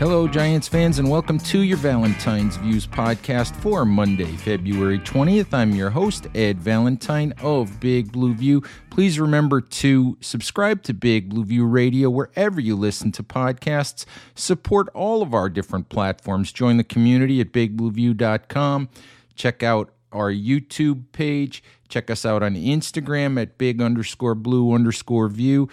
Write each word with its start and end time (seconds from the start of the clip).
Hello, 0.00 0.26
Giants 0.26 0.66
fans, 0.66 0.98
and 0.98 1.10
welcome 1.10 1.36
to 1.40 1.60
your 1.60 1.76
Valentine's 1.76 2.56
Views 2.56 2.86
podcast 2.86 3.54
for 3.56 3.84
Monday, 3.84 4.34
February 4.34 4.98
20th. 4.98 5.52
I'm 5.52 5.72
your 5.72 5.90
host, 5.90 6.26
Ed 6.34 6.58
Valentine 6.58 7.34
of 7.42 7.78
Big 7.80 8.10
Blue 8.10 8.32
View. 8.32 8.62
Please 8.88 9.20
remember 9.20 9.60
to 9.60 10.16
subscribe 10.22 10.82
to 10.84 10.94
Big 10.94 11.28
Blue 11.28 11.44
View 11.44 11.66
Radio 11.66 12.08
wherever 12.08 12.62
you 12.62 12.76
listen 12.76 13.12
to 13.12 13.22
podcasts. 13.22 14.06
Support 14.34 14.88
all 14.94 15.20
of 15.20 15.34
our 15.34 15.50
different 15.50 15.90
platforms. 15.90 16.50
Join 16.50 16.78
the 16.78 16.82
community 16.82 17.42
at 17.42 17.52
bigblueview.com. 17.52 18.88
Check 19.34 19.62
out 19.62 19.92
our 20.12 20.32
YouTube 20.32 21.12
page. 21.12 21.62
Check 21.90 22.10
us 22.10 22.24
out 22.24 22.42
on 22.42 22.54
Instagram 22.54 23.40
at 23.40 23.58
big 23.58 23.82
underscore 23.82 24.34
blue 24.34 24.72
underscore 24.72 25.28
view. 25.28 25.68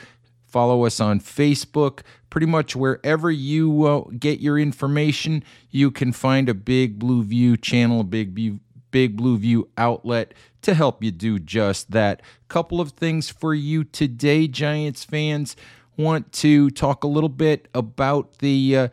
Follow 0.58 0.86
us 0.86 1.00
on 1.00 1.20
Facebook. 1.20 2.00
Pretty 2.32 2.48
much 2.48 2.76
wherever 2.76 3.30
you 3.30 3.86
uh, 3.86 4.10
get 4.18 4.40
your 4.40 4.58
information, 4.58 5.44
you 5.70 5.92
can 5.92 6.12
find 6.12 6.50
a 6.50 6.56
Big 6.56 6.98
Blue 6.98 7.22
View 7.22 7.56
channel, 7.58 8.00
a 8.00 8.04
Big 8.04 8.32
View, 8.32 8.60
Big 8.90 9.16
Blue 9.16 9.38
View 9.38 9.70
outlet 9.78 10.34
to 10.64 10.74
help 10.74 11.04
you 11.04 11.12
do 11.12 11.38
just 11.38 11.92
that. 11.92 12.24
Couple 12.48 12.82
of 12.82 12.94
things 12.94 13.30
for 13.30 13.54
you 13.54 13.84
today, 13.84 14.48
Giants 14.48 15.04
fans. 15.04 15.56
Want 15.96 16.32
to 16.32 16.72
talk 16.72 17.04
a 17.04 17.08
little 17.08 17.30
bit 17.30 17.68
about 17.76 18.40
the 18.40 18.76
uh, 18.76 18.88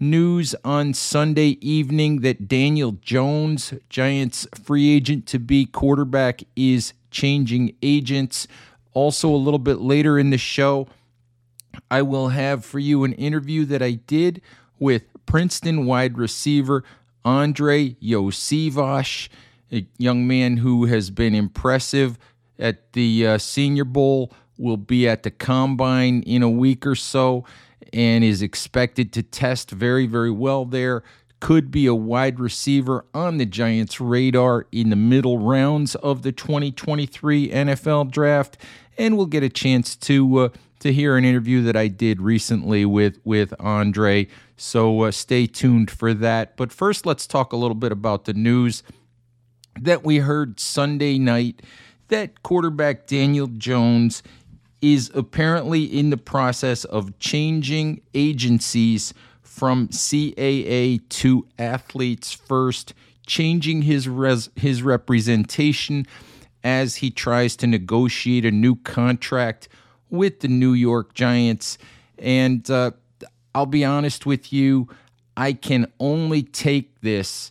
news 0.00 0.54
on 0.64 0.94
Sunday 0.94 1.58
evening 1.60 2.22
that 2.22 2.48
Daniel 2.48 2.92
Jones, 2.92 3.74
Giants 3.90 4.46
free 4.64 4.88
agent 4.88 5.26
to 5.26 5.38
be 5.38 5.66
quarterback, 5.66 6.42
is 6.56 6.94
changing 7.10 7.76
agents. 7.82 8.48
Also, 8.94 9.28
a 9.28 9.36
little 9.36 9.58
bit 9.58 9.78
later 9.78 10.18
in 10.18 10.30
the 10.30 10.38
show, 10.38 10.86
I 11.90 12.02
will 12.02 12.28
have 12.28 12.64
for 12.64 12.78
you 12.78 13.04
an 13.04 13.12
interview 13.14 13.64
that 13.66 13.82
I 13.82 13.92
did 13.92 14.40
with 14.78 15.04
Princeton 15.26 15.86
wide 15.86 16.18
receiver 16.18 16.84
Andre 17.24 17.90
Iosivas, 18.02 19.28
a 19.72 19.86
young 19.98 20.26
man 20.26 20.58
who 20.58 20.86
has 20.86 21.10
been 21.10 21.34
impressive 21.34 22.18
at 22.58 22.92
the 22.92 23.26
uh, 23.26 23.38
Senior 23.38 23.84
Bowl, 23.84 24.32
will 24.58 24.76
be 24.76 25.08
at 25.08 25.22
the 25.22 25.30
combine 25.30 26.22
in 26.22 26.42
a 26.42 26.50
week 26.50 26.86
or 26.86 26.94
so, 26.94 27.44
and 27.92 28.24
is 28.24 28.42
expected 28.42 29.12
to 29.12 29.22
test 29.22 29.70
very, 29.70 30.06
very 30.06 30.30
well 30.30 30.64
there 30.64 31.02
could 31.42 31.72
be 31.72 31.86
a 31.86 31.94
wide 31.94 32.38
receiver 32.38 33.04
on 33.12 33.36
the 33.36 33.44
Giants' 33.44 34.00
radar 34.00 34.68
in 34.70 34.90
the 34.90 34.96
middle 34.96 35.38
rounds 35.38 35.96
of 35.96 36.22
the 36.22 36.30
2023 36.30 37.48
NFL 37.48 38.12
draft. 38.12 38.56
And 38.96 39.16
we'll 39.16 39.26
get 39.26 39.42
a 39.42 39.48
chance 39.48 39.96
to 39.96 40.38
uh, 40.38 40.48
to 40.82 40.92
hear 40.92 41.16
an 41.16 41.24
interview 41.24 41.62
that 41.62 41.76
I 41.76 41.88
did 41.88 42.20
recently 42.20 42.84
with 42.84 43.18
with 43.24 43.54
Andre. 43.58 44.28
So 44.56 45.02
uh, 45.02 45.10
stay 45.10 45.46
tuned 45.46 45.90
for 45.90 46.12
that. 46.14 46.56
But 46.56 46.72
first, 46.72 47.06
let's 47.06 47.26
talk 47.26 47.52
a 47.52 47.56
little 47.56 47.74
bit 47.74 47.92
about 47.92 48.24
the 48.24 48.34
news 48.34 48.82
that 49.80 50.04
we 50.04 50.18
heard 50.18 50.60
Sunday 50.60 51.18
night 51.18 51.62
that 52.08 52.42
quarterback 52.42 53.06
Daniel 53.06 53.46
Jones 53.46 54.22
is 54.82 55.10
apparently 55.14 55.84
in 55.84 56.10
the 56.10 56.16
process 56.18 56.84
of 56.84 57.18
changing 57.18 58.02
agencies 58.12 59.14
from 59.40 59.88
CAA 59.88 61.00
to 61.08 61.46
Athletes 61.58 62.32
First, 62.32 62.92
changing 63.26 63.82
his 63.82 64.08
res- 64.08 64.50
his 64.56 64.82
representation 64.82 66.06
as 66.64 66.96
he 66.96 67.10
tries 67.10 67.56
to 67.56 67.66
negotiate 67.66 68.44
a 68.44 68.50
new 68.50 68.76
contract 68.76 69.68
with 70.12 70.40
the 70.40 70.48
New 70.48 70.74
York 70.74 71.14
Giants. 71.14 71.78
And 72.18 72.70
uh, 72.70 72.92
I'll 73.52 73.66
be 73.66 73.84
honest 73.84 74.26
with 74.26 74.52
you, 74.52 74.88
I 75.36 75.54
can 75.54 75.90
only 75.98 76.44
take 76.44 77.00
this 77.00 77.50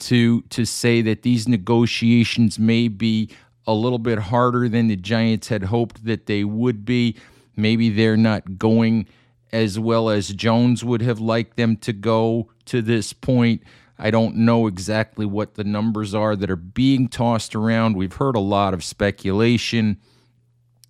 to 0.00 0.42
to 0.42 0.64
say 0.64 1.02
that 1.02 1.22
these 1.22 1.46
negotiations 1.46 2.58
may 2.58 2.88
be 2.88 3.30
a 3.66 3.72
little 3.72 3.98
bit 3.98 4.18
harder 4.18 4.68
than 4.68 4.88
the 4.88 4.96
Giants 4.96 5.48
had 5.48 5.64
hoped 5.64 6.04
that 6.04 6.26
they 6.26 6.42
would 6.42 6.84
be. 6.84 7.16
Maybe 7.56 7.88
they're 7.90 8.16
not 8.16 8.58
going 8.58 9.06
as 9.52 9.78
well 9.78 10.10
as 10.10 10.28
Jones 10.30 10.82
would 10.82 11.00
have 11.02 11.20
liked 11.20 11.56
them 11.56 11.76
to 11.76 11.92
go 11.92 12.50
to 12.64 12.82
this 12.82 13.12
point. 13.12 13.62
I 13.98 14.10
don't 14.10 14.34
know 14.34 14.66
exactly 14.66 15.24
what 15.24 15.54
the 15.54 15.62
numbers 15.62 16.14
are 16.14 16.34
that 16.34 16.50
are 16.50 16.56
being 16.56 17.06
tossed 17.06 17.54
around. 17.54 17.96
We've 17.96 18.12
heard 18.12 18.34
a 18.34 18.40
lot 18.40 18.74
of 18.74 18.82
speculation 18.82 19.98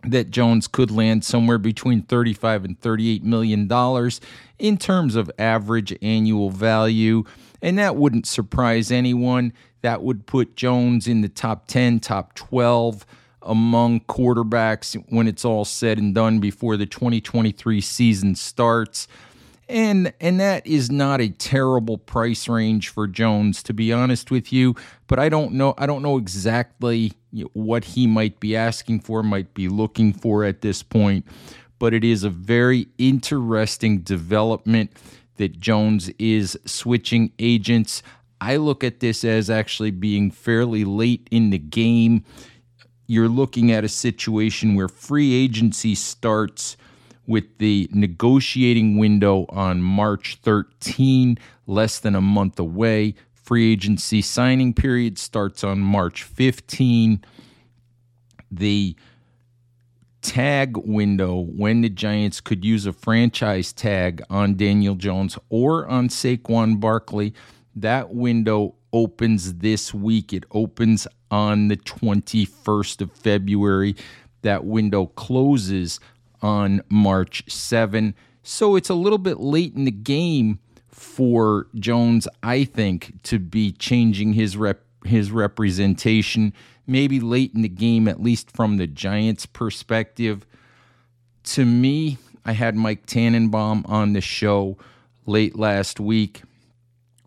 that 0.06 0.30
Jones 0.30 0.66
could 0.66 0.90
land 0.90 1.24
somewhere 1.24 1.58
between 1.58 2.02
35 2.02 2.64
and 2.64 2.80
38 2.80 3.24
million 3.24 3.66
dollars 3.66 4.20
in 4.58 4.78
terms 4.78 5.16
of 5.16 5.30
average 5.38 5.96
annual 6.02 6.50
value, 6.50 7.24
and 7.62 7.78
that 7.78 7.96
wouldn't 7.96 8.26
surprise 8.26 8.90
anyone. 8.90 9.52
That 9.82 10.02
would 10.02 10.26
put 10.26 10.56
Jones 10.56 11.06
in 11.06 11.20
the 11.20 11.28
top 11.28 11.66
10, 11.66 12.00
top 12.00 12.34
12 12.34 13.04
among 13.42 14.00
quarterbacks 14.00 15.02
when 15.10 15.28
it's 15.28 15.44
all 15.44 15.64
said 15.64 15.98
and 15.98 16.14
done 16.14 16.40
before 16.40 16.76
the 16.76 16.86
2023 16.86 17.80
season 17.80 18.34
starts. 18.34 19.06
And 19.68 20.12
and 20.20 20.40
that 20.40 20.66
is 20.66 20.90
not 20.90 21.20
a 21.20 21.28
terrible 21.28 21.98
price 21.98 22.48
range 22.48 22.88
for 22.88 23.06
Jones 23.06 23.62
to 23.64 23.72
be 23.72 23.92
honest 23.92 24.30
with 24.30 24.52
you, 24.52 24.74
but 25.06 25.18
I 25.18 25.28
don't 25.28 25.52
know 25.52 25.74
I 25.78 25.86
don't 25.86 26.02
know 26.02 26.18
exactly 26.18 27.12
what 27.52 27.84
he 27.84 28.06
might 28.06 28.40
be 28.40 28.54
asking 28.54 29.00
for, 29.00 29.22
might 29.22 29.54
be 29.54 29.68
looking 29.68 30.12
for 30.12 30.44
at 30.44 30.60
this 30.60 30.82
point, 30.82 31.26
but 31.78 31.94
it 31.94 32.04
is 32.04 32.24
a 32.24 32.30
very 32.30 32.88
interesting 32.98 33.98
development 33.98 34.92
that 35.36 35.58
Jones 35.58 36.10
is 36.18 36.58
switching 36.64 37.32
agents. 37.38 38.02
I 38.40 38.56
look 38.56 38.84
at 38.84 39.00
this 39.00 39.24
as 39.24 39.48
actually 39.48 39.90
being 39.90 40.30
fairly 40.30 40.84
late 40.84 41.26
in 41.30 41.50
the 41.50 41.58
game 41.58 42.24
you're 43.06 43.28
looking 43.28 43.70
at 43.70 43.84
a 43.84 43.88
situation 43.88 44.74
where 44.74 44.88
free 44.88 45.34
agency 45.34 45.94
starts 45.94 46.76
with 47.26 47.58
the 47.58 47.88
negotiating 47.92 48.98
window 48.98 49.46
on 49.48 49.82
March 49.82 50.38
13, 50.42 51.38
less 51.66 51.98
than 51.98 52.14
a 52.14 52.20
month 52.20 52.58
away. 52.58 53.14
Free 53.32 53.72
agency 53.72 54.22
signing 54.22 54.72
period 54.72 55.18
starts 55.18 55.62
on 55.64 55.80
March 55.80 56.22
15. 56.22 57.24
The 58.50 58.96
tag 60.22 60.78
window 60.78 61.40
when 61.40 61.82
the 61.82 61.90
Giants 61.90 62.40
could 62.40 62.64
use 62.64 62.86
a 62.86 62.92
franchise 62.92 63.72
tag 63.74 64.22
on 64.30 64.56
Daniel 64.56 64.94
Jones 64.94 65.38
or 65.50 65.86
on 65.86 66.08
Saquon 66.08 66.80
Barkley, 66.80 67.34
that 67.76 68.14
window 68.14 68.74
opens 68.92 69.54
this 69.54 69.92
week. 69.92 70.32
It 70.32 70.44
opens 70.52 71.06
on 71.30 71.68
the 71.68 71.76
21st 71.76 73.02
of 73.02 73.12
February. 73.12 73.96
That 74.42 74.64
window 74.64 75.06
closes 75.06 76.00
on 76.44 76.82
March 76.90 77.42
7. 77.50 78.14
So 78.42 78.76
it's 78.76 78.90
a 78.90 78.94
little 78.94 79.18
bit 79.18 79.40
late 79.40 79.74
in 79.74 79.86
the 79.86 79.90
game 79.90 80.58
for 80.88 81.68
Jones, 81.74 82.28
I 82.42 82.64
think, 82.64 83.14
to 83.24 83.38
be 83.38 83.72
changing 83.72 84.34
his 84.34 84.56
rep 84.56 84.82
his 85.06 85.30
representation. 85.30 86.52
Maybe 86.86 87.18
late 87.18 87.52
in 87.54 87.62
the 87.62 87.68
game, 87.68 88.06
at 88.06 88.22
least 88.22 88.50
from 88.50 88.76
the 88.76 88.86
Giants' 88.86 89.46
perspective. 89.46 90.46
To 91.44 91.64
me, 91.64 92.18
I 92.44 92.52
had 92.52 92.76
Mike 92.76 93.06
Tannenbaum 93.06 93.84
on 93.86 94.12
the 94.12 94.20
show 94.20 94.76
late 95.24 95.58
last 95.58 95.98
week, 95.98 96.42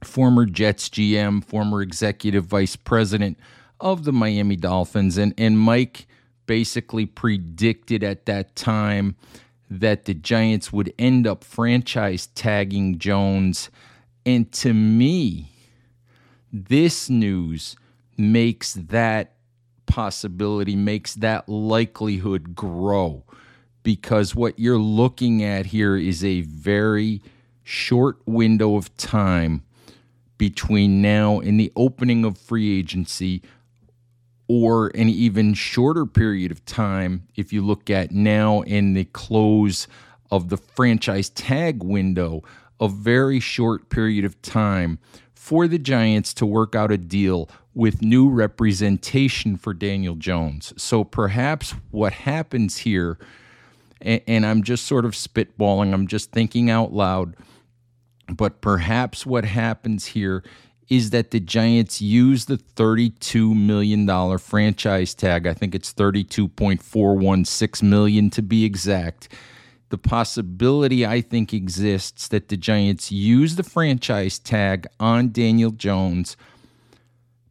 former 0.04 0.46
Jets 0.46 0.90
GM, 0.90 1.44
former 1.44 1.82
executive 1.82 2.46
vice 2.46 2.76
president 2.76 3.40
of 3.80 4.04
the 4.04 4.14
Miami 4.14 4.56
Dolphins. 4.56 5.18
And, 5.18 5.34
and 5.40 5.58
Mike 5.58 6.08
basically 6.48 7.06
predicted 7.06 8.04
at 8.04 8.26
that 8.26 8.56
time 8.56 9.16
that 9.70 10.06
the 10.06 10.14
Giants 10.14 10.72
would 10.74 10.94
end 10.98 11.28
up 11.28 11.44
franchise 11.44 12.28
tagging 12.28 12.98
Jones. 13.00 13.70
And 14.26 14.52
to 14.54 14.74
me, 14.74 15.52
this 16.52 17.10
news 17.10 17.76
makes 18.18 18.74
that 18.74 19.36
possibility, 19.86 20.76
makes 20.76 21.16
that 21.16 21.48
likelihood 21.48 22.56
grow 22.56 23.24
because 23.84 24.36
what 24.36 24.60
you're 24.60 24.78
looking 24.78 25.44
at 25.44 25.68
here 25.68 25.96
is 25.96 26.24
a 26.24 26.42
very 26.42 27.22
short 27.64 28.18
window 28.26 28.76
of 28.76 28.96
time 28.98 29.64
between 30.38 31.02
now 31.02 31.40
and 31.40 31.60
the 31.60 31.72
opening 31.76 32.26
of 32.26 32.38
free 32.38 32.78
agency 32.78 33.42
or 34.48 34.88
an 34.96 35.10
even 35.10 35.54
shorter 35.54 36.06
period 36.06 36.52
of 36.52 36.66
time 36.66 37.28
if 37.36 37.52
you 37.52 37.62
look 37.62 37.90
at 37.90 38.12
now 38.12 38.62
in 38.62 38.94
the 38.94 39.06
close 39.06 39.88
of 40.32 40.50
the 40.50 40.58
franchise 40.58 41.30
tag 41.30 41.84
window, 41.84 42.44
a 42.80 42.88
very 42.88 43.40
short 43.40 43.90
period 43.90 44.24
of 44.24 44.42
time 44.42 45.00
for 45.34 45.68
the 45.68 45.80
Giants 45.80 46.34
to 46.36 46.46
work 46.46 46.76
out 46.76 46.92
a 46.92 46.98
deal 46.98 47.50
with 47.74 48.02
new 48.02 48.30
representation 48.30 49.56
for 49.56 49.74
Daniel 49.74 50.16
Jones. 50.16 50.74
So 50.78 51.04
perhaps 51.04 51.72
what 51.92 52.14
happens 52.14 52.80
here, 52.80 53.18
and, 54.02 54.46
I'm 54.46 54.64
just 54.64 54.86
sort 54.86 55.06
of 55.06 55.12
spitballing, 55.12 55.94
I'm 55.94 56.08
just 56.08 56.32
thinking 56.32 56.70
out 56.70 56.92
loud, 56.92 57.36
but 58.30 58.62
perhaps 58.62 59.26
what 59.26 59.46
happens 59.46 60.08
here 60.08 60.44
is 60.90 61.10
that 61.10 61.32
the 61.32 61.40
Giants 61.40 62.02
use 62.02 62.46
the 62.46 62.58
$32 62.58 63.56
million 63.56 64.38
franchise 64.38 65.14
tag. 65.14 65.46
I 65.46 65.54
think 65.54 65.76
it's 65.76 65.94
32.416 65.94 67.84
million 67.84 68.30
to 68.30 68.42
be 68.42 68.64
exact. 68.64 69.28
The 69.90 69.98
possibility 69.98 71.06
I 71.06 71.22
think 71.22 71.54
exists 71.54 72.28
that 72.30 72.50
the 72.50 72.58
Giants 72.58 73.12
use 73.12 73.56
the 73.56 73.64
franchise 73.64 74.40
tag 74.40 74.88
on 75.00 75.32
Daniel 75.32 75.72
Jones, 75.72 76.38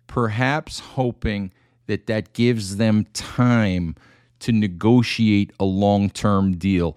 perhaps 0.07 0.81
hoping 0.81 1.53
that 1.87 2.07
that 2.07 2.33
gives 2.33 2.77
them 2.77 3.07
time 3.13 3.97
to 4.41 4.53
negotiate 4.53 5.53
a 5.59 5.65
long 5.65 6.11
term 6.11 6.57
deal. 6.57 6.97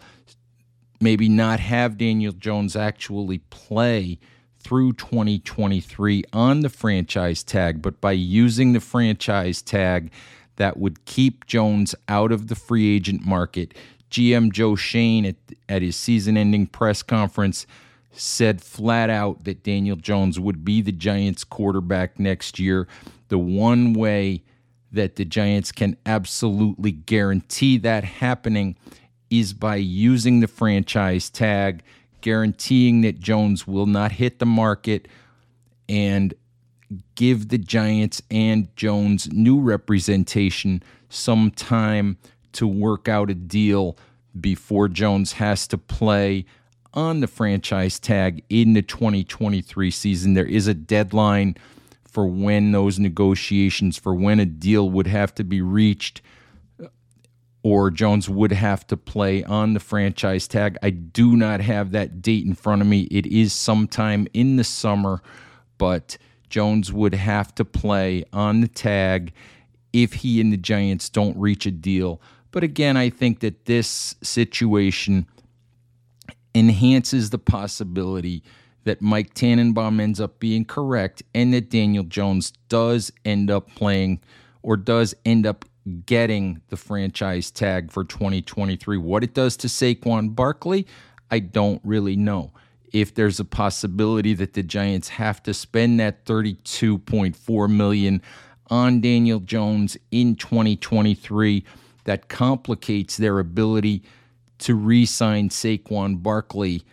Maybe 1.02 1.30
not 1.30 1.60
have 1.62 1.98
Daniel 1.98 2.34
Jones 2.34 2.76
actually 2.76 3.40
play 3.50 4.20
through 4.60 4.94
2023 4.94 6.24
on 6.34 6.62
the 6.62 6.70
franchise 6.70 7.44
tag, 7.44 7.82
but 7.82 8.00
by 8.02 8.12
using 8.12 8.74
the 8.74 8.80
franchise 8.80 9.62
tag, 9.62 10.12
that 10.58 10.78
would 10.78 11.06
keep 11.06 11.46
Jones 11.46 11.96
out 12.08 12.32
of 12.32 12.48
the 12.48 12.56
free 12.56 12.94
agent 12.96 13.26
market. 13.26 13.74
GM 14.12 14.52
Joe 14.52 14.76
Schoen 14.76 15.26
at, 15.26 15.36
at 15.68 15.82
his 15.82 15.96
season 15.96 16.38
ending 16.38 16.68
press 16.68 17.02
conference 17.02 17.66
said 18.12 18.62
flat 18.62 19.10
out 19.10 19.46
that 19.46 19.64
Daniel 19.64 19.96
Jones 19.96 20.40
would 20.40 20.66
be 20.66 20.82
the 20.82 20.92
Giants 20.92 21.44
quarterback 21.44 22.20
next 22.20 22.60
year. 22.60 22.88
The 23.30 23.38
one 23.38 23.94
way 23.94 24.44
that 24.92 25.16
the 25.16 25.26
Giants 25.26 25.72
can 25.72 25.96
absolutely 26.06 26.92
guarantee 26.92 27.78
that 27.78 28.04
happening 28.04 28.76
is 29.30 29.54
by 29.54 29.76
using 29.76 30.40
the 30.40 30.48
franchise 30.48 31.30
tag 31.30 31.84
guaranteeing 32.22 33.02
that 33.02 33.20
Jones 33.20 33.68
will 33.68 33.86
not 33.86 34.14
hit 34.14 34.40
the 34.40 34.46
market 34.46 35.08
and 35.88 36.34
give 37.16 37.50
the 37.50 37.58
Giants 37.58 38.22
and 38.32 38.76
Jones 38.76 39.32
new 39.32 39.60
representation 39.60 40.84
some 41.10 41.52
time 41.52 42.18
to 42.54 42.68
work 42.68 43.08
out 43.08 43.30
a 43.30 43.36
deal 43.36 43.98
before 44.40 44.88
Jones 44.88 45.34
has 45.34 45.68
to 45.68 45.78
play 45.78 46.46
on 46.94 47.20
the 47.20 47.28
franchise 47.28 48.00
tag 48.00 48.44
in 48.50 48.74
the 48.74 48.82
2023 48.82 49.92
season. 49.92 50.34
There 50.34 50.46
is 50.46 50.68
a 50.68 50.74
deadline 50.74 51.56
for 52.04 52.26
when 52.26 52.72
those 52.72 52.98
negotiations, 52.98 53.98
for 53.98 54.16
when 54.16 54.40
a 54.40 54.46
deal 54.46 54.90
would 54.90 55.08
have 55.08 55.34
to 55.36 55.44
be 55.44 55.62
reached 55.62 56.22
or 57.64 57.92
Jones 57.92 58.30
would 58.30 58.52
have 58.52 58.88
to 58.88 58.98
play 58.98 59.44
on 59.44 59.74
the 59.74 59.80
franchise 59.80 60.48
tag. 60.48 60.78
I 60.82 60.92
do 60.92 61.36
not 61.36 61.60
have 61.62 61.92
that 61.92 62.22
date 62.22 62.46
in 62.46 62.54
front 62.54 62.82
of 62.82 62.88
me. 62.88 63.02
It 63.12 63.26
is 63.26 63.52
sometime 63.52 64.28
in 64.34 64.56
the 64.56 64.64
summer, 64.64 65.22
but 65.78 66.18
Jones 66.50 66.94
would 66.94 67.14
have 67.14 67.54
to 67.56 67.66
play 67.66 68.24
on 68.32 68.62
the 68.62 68.68
tag 68.68 69.34
if 69.92 70.14
he 70.14 70.40
and 70.40 70.54
the 70.54 70.58
Giants 70.58 71.10
don't 71.10 71.38
reach 71.38 71.66
a 71.66 71.72
deal. 71.72 72.22
But 72.52 72.64
again, 72.64 72.98
I 72.98 73.10
think 73.10 73.42
that 73.42 73.66
this 73.66 74.16
situation 74.22 75.28
enhances 76.56 77.30
the 77.30 77.38
possibility 77.38 78.44
that 78.86 79.02
Mike 79.02 79.34
Tannenbaum 79.34 80.00
ends 80.00 80.20
up 80.20 80.40
being 80.40 80.66
correct 80.66 81.22
and 81.36 81.54
that 81.54 81.70
Daniel 81.70 82.04
Jones 82.04 82.54
does 82.70 83.12
end 83.26 83.52
up 83.52 83.70
playing 83.76 84.20
or 84.64 84.78
does 84.78 85.14
end 85.26 85.46
up 85.46 85.66
getting 85.90 86.62
the 86.70 86.78
franchise 86.78 87.52
tag 87.52 87.92
for 87.92 88.04
2023. 88.04 88.98
What 88.98 89.24
it 89.24 89.34
does 89.34 89.58
to 89.58 89.68
Saquon 89.68 90.36
Barkley, 90.36 90.88
I 91.32 91.40
don't 91.40 91.82
really 91.84 92.16
know. 92.16 92.52
If 92.92 93.14
there's 93.14 93.40
a 93.40 93.46
possibility 93.46 94.34
that 94.34 94.54
the 94.54 94.64
Giants 94.64 95.10
have 95.10 95.44
to 95.44 95.54
spend 95.54 96.00
that 96.00 96.26
32.4 96.26 97.70
million 97.70 98.22
on 98.68 99.02
Daniel 99.02 99.40
Jones 99.40 99.98
in 100.12 100.36
2023, 100.36 101.64
that 102.06 102.30
complicates 102.30 103.18
their 103.18 103.40
ability 103.40 104.04
to 104.60 104.76
re-sign 104.76 105.50
Saquon 105.50 106.22
Barkley 106.22 106.84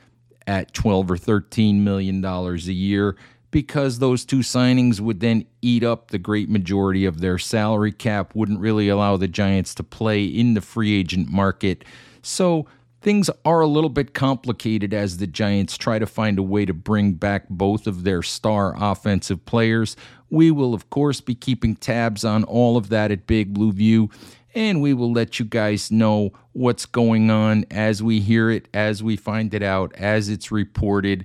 at 0.46 0.72
12 0.74 1.10
or 1.10 1.16
13 1.16 1.82
million 1.82 2.20
dollars 2.20 2.68
a 2.68 2.72
year 2.72 3.16
because 3.56 4.00
those 4.00 4.26
two 4.26 4.40
signings 4.40 5.00
would 5.00 5.20
then 5.20 5.42
eat 5.62 5.82
up 5.82 6.10
the 6.10 6.18
great 6.18 6.50
majority 6.50 7.06
of 7.06 7.22
their 7.22 7.38
salary 7.38 7.90
cap, 7.90 8.34
wouldn't 8.34 8.60
really 8.60 8.86
allow 8.86 9.16
the 9.16 9.26
Giants 9.26 9.74
to 9.74 9.82
play 9.82 10.26
in 10.26 10.52
the 10.52 10.60
free 10.60 10.92
agent 10.92 11.30
market. 11.30 11.82
So 12.20 12.66
things 13.00 13.30
are 13.46 13.62
a 13.62 13.66
little 13.66 13.88
bit 13.88 14.12
complicated 14.12 14.92
as 14.92 15.16
the 15.16 15.26
Giants 15.26 15.78
try 15.78 15.98
to 15.98 16.04
find 16.04 16.38
a 16.38 16.42
way 16.42 16.66
to 16.66 16.74
bring 16.74 17.14
back 17.14 17.48
both 17.48 17.86
of 17.86 18.04
their 18.04 18.22
star 18.22 18.74
offensive 18.76 19.46
players. 19.46 19.96
We 20.28 20.50
will, 20.50 20.74
of 20.74 20.90
course, 20.90 21.22
be 21.22 21.34
keeping 21.34 21.76
tabs 21.76 22.26
on 22.26 22.44
all 22.44 22.76
of 22.76 22.90
that 22.90 23.10
at 23.10 23.26
Big 23.26 23.54
Blue 23.54 23.72
View, 23.72 24.10
and 24.54 24.82
we 24.82 24.92
will 24.92 25.14
let 25.14 25.38
you 25.38 25.46
guys 25.46 25.90
know 25.90 26.34
what's 26.52 26.84
going 26.84 27.30
on 27.30 27.64
as 27.70 28.02
we 28.02 28.20
hear 28.20 28.50
it, 28.50 28.68
as 28.74 29.02
we 29.02 29.16
find 29.16 29.54
it 29.54 29.62
out, 29.62 29.94
as 29.94 30.28
it's 30.28 30.52
reported. 30.52 31.24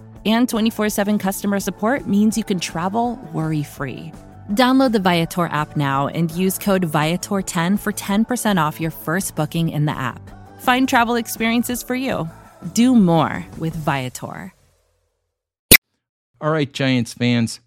and 0.25 0.49
24 0.49 0.89
7 0.89 1.17
customer 1.17 1.59
support 1.59 2.07
means 2.07 2.37
you 2.37 2.43
can 2.43 2.59
travel 2.59 3.19
worry 3.33 3.63
free. 3.63 4.11
Download 4.51 4.91
the 4.91 4.99
Viator 4.99 5.45
app 5.45 5.77
now 5.77 6.07
and 6.07 6.29
use 6.31 6.57
code 6.57 6.81
Viator10 6.81 7.79
for 7.79 7.93
10% 7.93 8.61
off 8.61 8.81
your 8.81 8.91
first 8.91 9.35
booking 9.35 9.69
in 9.69 9.85
the 9.85 9.97
app. 9.97 10.19
Find 10.61 10.87
travel 10.87 11.15
experiences 11.15 11.81
for 11.81 11.95
you. 11.95 12.29
Do 12.73 12.95
more 12.95 13.45
with 13.57 13.75
Viator. 13.75 14.53
All 16.41 16.51
right, 16.51 16.71
Giants 16.71 17.13
fans, 17.13 17.59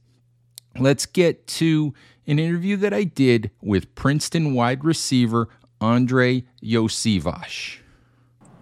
let's 0.79 1.07
get 1.07 1.47
to 1.47 1.95
an 2.27 2.39
interview 2.39 2.77
that 2.79 2.93
I 2.93 3.05
did 3.05 3.51
with 3.63 3.95
Princeton 3.95 4.53
wide 4.53 4.85
receiver 4.85 5.49
Andre 5.81 6.45
Iosivas. 6.63 7.79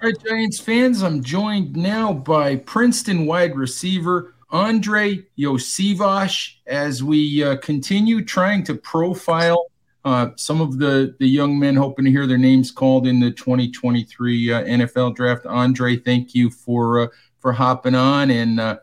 All 0.02 0.08
right, 0.08 0.24
Giants 0.26 0.58
fans, 0.58 1.04
I'm 1.04 1.22
joined 1.22 1.76
now 1.76 2.12
by 2.12 2.56
Princeton 2.56 3.24
wide 3.24 3.54
receiver 3.54 4.34
Andre 4.50 5.24
Iosivas 5.38 6.54
as 6.66 7.04
we 7.04 7.44
uh, 7.44 7.58
continue 7.58 8.24
trying 8.24 8.64
to 8.64 8.74
profile 8.74 9.66
uh, 10.04 10.30
some 10.34 10.60
of 10.60 10.80
the, 10.80 11.14
the 11.20 11.28
young 11.28 11.56
men 11.56 11.76
hoping 11.76 12.04
to 12.04 12.10
hear 12.10 12.26
their 12.26 12.36
names 12.36 12.72
called 12.72 13.06
in 13.06 13.20
the 13.20 13.30
2023 13.30 14.52
uh, 14.52 14.64
NFL 14.64 15.14
draft. 15.14 15.46
Andre, 15.46 15.96
thank 15.96 16.34
you 16.34 16.50
for 16.50 17.02
uh, 17.02 17.06
for 17.38 17.52
hopping 17.52 17.94
on 17.94 18.32
and 18.32 18.58
uh, 18.58 18.80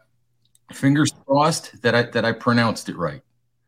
fingers 0.72 1.12
crossed 1.26 1.82
that 1.82 1.96
I 1.96 2.04
that 2.04 2.24
I 2.24 2.32
pronounced 2.32 2.88
it 2.88 2.96
right. 2.96 3.22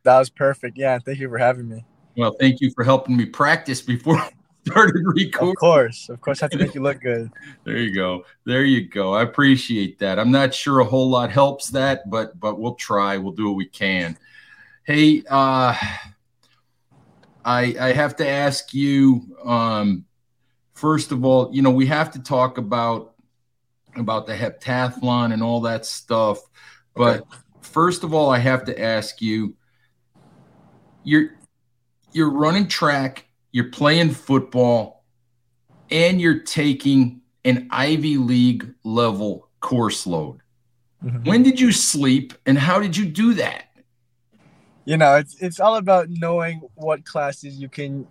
That 0.04 0.20
was 0.20 0.30
perfect. 0.30 0.78
Yeah, 0.78 1.00
thank 1.00 1.20
you 1.20 1.28
for 1.28 1.38
having 1.38 1.68
me. 1.68 1.84
Well, 2.16 2.34
thank 2.40 2.62
you 2.62 2.72
for 2.72 2.86
helping 2.86 3.18
me 3.18 3.26
practice 3.26 3.82
before 3.82 4.26
started 4.66 5.04
recording. 5.06 5.50
Of 5.50 5.56
course, 5.56 6.10
of 6.10 6.22
course, 6.22 6.42
I 6.42 6.46
have 6.46 6.52
to 6.52 6.58
make 6.58 6.76
you 6.76 6.82
look 6.82 7.02
good. 7.02 7.32
there 7.64 7.78
you 7.78 7.94
go. 7.94 8.26
There 8.46 8.64
you 8.64 8.88
go. 8.88 9.14
I 9.14 9.24
appreciate 9.24 10.00
that. 10.00 10.20
I'm 10.20 10.32
not 10.32 10.54
sure 10.54 10.80
a 10.80 10.86
whole 10.86 11.10
lot 11.10 11.32
helps 11.32 11.70
that, 11.70 12.10
but 12.10 12.40
but 12.40 12.60
we'll 12.60 12.76
try. 12.76 13.18
We'll 13.18 13.34
do 13.34 13.48
what 13.48 13.56
we 13.56 13.66
can. 13.66 14.18
Hey, 14.84 15.24
uh, 15.30 15.76
I 17.44 17.76
I 17.80 17.94
have 17.94 18.16
to 18.18 18.28
ask 18.28 18.74
you. 18.74 19.38
Um, 19.44 20.06
first 20.74 21.12
of 21.12 21.26
all, 21.26 21.50
you 21.54 21.62
know 21.62 21.72
we 21.72 21.88
have 21.88 22.12
to 22.12 22.20
talk 22.20 22.58
about 22.58 23.16
about 23.96 24.28
the 24.28 24.34
heptathlon 24.34 25.34
and 25.34 25.44
all 25.44 25.62
that 25.62 25.86
stuff, 25.86 26.40
but 26.96 27.22
okay. 27.22 27.38
first 27.62 28.04
of 28.04 28.14
all, 28.14 28.30
I 28.30 28.38
have 28.38 28.66
to 28.66 28.82
ask 28.82 29.22
you. 29.22 29.56
You're 31.04 31.32
you're 32.14 32.30
running 32.30 32.68
track, 32.68 33.26
you're 33.52 33.70
playing 33.70 34.12
football, 34.12 35.04
and 35.90 36.22
you're 36.22 36.40
taking 36.40 37.22
an 37.44 37.68
Ivy 37.72 38.18
League 38.18 38.74
level 38.84 39.50
course 39.60 40.06
load. 40.08 40.40
Mm-hmm. 41.04 41.24
When 41.28 41.44
did 41.44 41.60
you 41.60 41.72
sleep 41.72 42.34
and 42.46 42.58
how 42.58 42.80
did 42.80 42.96
you 42.96 43.06
do 43.06 43.34
that? 43.36 43.66
You 44.86 44.98
know, 44.98 45.16
it's 45.16 45.36
it's 45.42 45.60
all 45.60 45.78
about 45.78 46.10
knowing 46.10 46.62
what 46.76 47.06
classes 47.06 47.60
you 47.60 47.70
can 47.70 48.08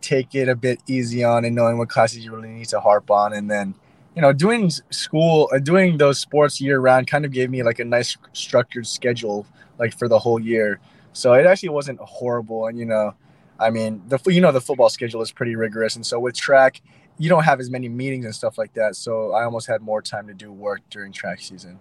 take 0.00 0.34
it 0.34 0.48
a 0.48 0.56
bit 0.56 0.80
easy 0.86 1.22
on 1.24 1.44
and 1.44 1.54
knowing 1.54 1.78
what 1.78 1.88
classes 1.88 2.24
you 2.24 2.34
really 2.34 2.48
need 2.48 2.68
to 2.68 2.80
harp 2.80 3.10
on 3.10 3.32
and 3.32 3.50
then 3.50 3.74
you 4.14 4.22
know 4.22 4.32
doing 4.32 4.70
school 4.70 5.48
uh, 5.52 5.58
doing 5.58 5.98
those 5.98 6.18
sports 6.18 6.60
year 6.60 6.80
round 6.80 7.06
kind 7.06 7.24
of 7.24 7.32
gave 7.32 7.50
me 7.50 7.62
like 7.62 7.78
a 7.78 7.84
nice 7.84 8.16
structured 8.32 8.86
schedule 8.86 9.46
like 9.78 9.96
for 9.96 10.08
the 10.08 10.18
whole 10.18 10.40
year 10.40 10.80
so 11.12 11.34
it 11.34 11.46
actually 11.46 11.68
wasn't 11.68 11.98
horrible 12.00 12.66
and 12.66 12.78
you 12.78 12.84
know 12.84 13.14
I 13.60 13.70
mean, 13.70 14.02
the 14.08 14.18
you 14.26 14.40
know 14.40 14.52
the 14.52 14.60
football 14.60 14.88
schedule 14.88 15.22
is 15.22 15.30
pretty 15.30 15.54
rigorous, 15.54 15.94
and 15.96 16.04
so 16.04 16.18
with 16.18 16.34
track, 16.34 16.80
you 17.18 17.28
don't 17.28 17.44
have 17.44 17.60
as 17.60 17.70
many 17.70 17.88
meetings 17.88 18.24
and 18.24 18.34
stuff 18.34 18.56
like 18.56 18.72
that. 18.74 18.96
So 18.96 19.32
I 19.32 19.44
almost 19.44 19.66
had 19.66 19.82
more 19.82 20.00
time 20.00 20.26
to 20.28 20.34
do 20.34 20.50
work 20.50 20.80
during 20.88 21.12
track 21.12 21.40
season. 21.40 21.78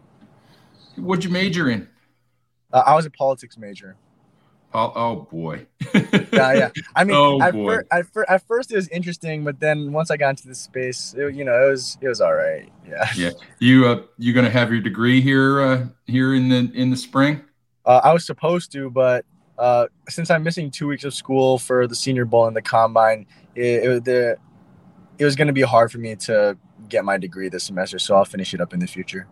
What'd 0.98 1.24
you 1.24 1.30
major 1.30 1.70
in? 1.70 1.88
Uh, 2.72 2.84
I 2.86 2.96
was 2.96 3.06
a 3.06 3.10
politics 3.10 3.58
major. 3.58 3.96
Oh, 4.74 4.92
oh 4.96 5.16
boy. 5.32 5.66
yeah, 5.94 6.54
yeah. 6.54 6.70
I 6.96 7.04
mean, 7.04 7.16
oh, 7.20 7.42
at, 7.42 7.54
fir- 7.54 7.86
at, 7.90 8.06
fir- 8.08 8.26
at, 8.28 8.46
first 8.46 8.72
it 8.72 8.76
was 8.76 8.88
interesting, 8.90 9.44
but 9.44 9.60
then 9.60 9.92
once 9.92 10.12
I 10.12 10.18
got 10.18 10.30
into 10.30 10.48
the 10.48 10.54
space, 10.54 11.16
it, 11.18 11.34
you 11.34 11.44
know, 11.44 11.68
it 11.68 11.72
was 11.72 11.98
it 12.02 12.08
was 12.08 12.22
all 12.22 12.36
right. 12.36 12.72
Yeah. 12.88 13.10
Yeah. 13.16 13.32
You 13.60 13.88
uh, 13.88 14.02
you 14.18 14.34
gonna 14.34 14.50
have 14.50 14.72
your 14.72 14.82
degree 14.82 15.22
here 15.22 15.62
uh, 15.62 15.88
here 16.06 16.36
in 16.36 16.50
the 16.50 16.72
in 16.76 16.92
the 16.92 16.98
spring? 16.98 17.42
Uh, 17.86 18.02
I 18.04 18.14
was 18.14 18.26
supposed 18.26 18.72
to, 18.74 18.92
but 18.92 19.26
uh, 19.60 19.88
since 20.08 20.32
I'm 20.32 20.44
missing 20.44 20.72
two 20.72 20.88
weeks 20.88 21.04
of 21.04 21.14
school 21.14 21.60
for 21.60 21.86
the 21.86 21.96
Senior 21.96 22.26
Bowl 22.26 22.48
and 22.48 22.56
the 22.56 22.62
Combine, 22.62 23.26
it, 23.56 23.84
it, 23.84 24.06
the, 24.06 24.38
it 25.18 25.26
was 25.26 25.36
going 25.36 25.48
to 25.48 25.54
be 25.54 25.62
hard 25.62 25.92
for 25.92 25.98
me 25.98 26.16
to 26.16 26.58
get 26.88 27.04
my 27.04 27.18
degree 27.18 27.50
this 27.50 27.66
semester. 27.66 28.00
So 28.00 28.16
I'll 28.16 28.26
finish 28.26 28.54
it 28.54 28.62
up 28.62 28.74
in 28.74 28.80
the 28.80 28.88
future. 28.88 29.28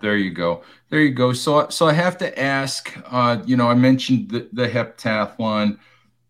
There 0.00 0.16
you 0.16 0.30
go. 0.30 0.62
There 0.90 1.00
you 1.00 1.14
go. 1.14 1.32
So, 1.32 1.68
so 1.68 1.86
I 1.86 1.92
have 1.92 2.18
to 2.18 2.38
ask. 2.38 2.96
Uh, 3.06 3.42
you 3.46 3.56
know, 3.56 3.68
I 3.68 3.74
mentioned 3.74 4.30
the, 4.30 4.48
the 4.52 4.68
heptathlon. 4.68 5.78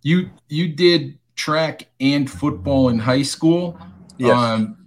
You 0.02 0.30
you 0.48 0.68
did 0.68 1.18
track 1.34 1.88
and 2.00 2.30
football 2.30 2.88
in 2.88 2.98
high 2.98 3.22
school. 3.22 3.78
Yes. 4.16 4.36
Um, 4.36 4.78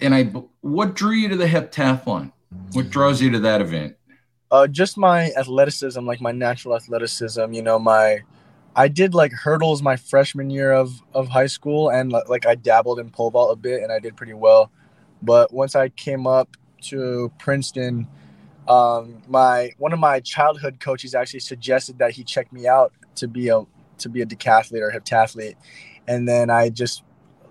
and 0.00 0.14
I, 0.14 0.24
what 0.60 0.94
drew 0.94 1.12
you 1.12 1.28
to 1.28 1.36
the 1.36 1.46
heptathlon? 1.46 2.32
What 2.72 2.90
draws 2.90 3.20
you 3.20 3.30
to 3.30 3.38
that 3.40 3.60
event? 3.60 3.96
Uh, 4.50 4.66
just 4.66 4.96
my 4.96 5.32
athleticism, 5.32 6.00
like 6.06 6.20
my 6.20 6.32
natural 6.32 6.76
athleticism. 6.76 7.52
You 7.52 7.62
know, 7.62 7.78
my 7.78 8.20
I 8.76 8.88
did 8.88 9.14
like 9.14 9.32
hurdles 9.32 9.82
my 9.82 9.96
freshman 9.96 10.50
year 10.50 10.72
of 10.72 11.02
of 11.14 11.28
high 11.28 11.46
school, 11.46 11.90
and 11.90 12.12
like 12.12 12.46
I 12.46 12.54
dabbled 12.54 12.98
in 13.00 13.10
pole 13.10 13.30
vault 13.30 13.52
a 13.52 13.56
bit, 13.56 13.82
and 13.82 13.90
I 13.90 13.98
did 13.98 14.16
pretty 14.16 14.34
well. 14.34 14.70
But 15.22 15.52
once 15.52 15.74
I 15.74 15.88
came 15.88 16.26
up 16.26 16.56
to 16.82 17.32
Princeton, 17.38 18.06
um, 18.68 19.22
my 19.28 19.72
one 19.78 19.92
of 19.92 19.98
my 19.98 20.20
childhood 20.20 20.78
coaches 20.78 21.14
actually 21.14 21.40
suggested 21.40 21.98
that 21.98 22.12
he 22.12 22.22
check 22.22 22.52
me 22.52 22.68
out 22.68 22.92
to 23.16 23.26
be 23.26 23.48
a 23.48 23.62
to 23.98 24.08
be 24.08 24.22
a 24.22 24.26
decathlete 24.26 24.82
or 24.82 24.92
heptathlete, 24.92 25.56
and 26.06 26.28
then 26.28 26.50
I 26.50 26.68
just 26.68 27.02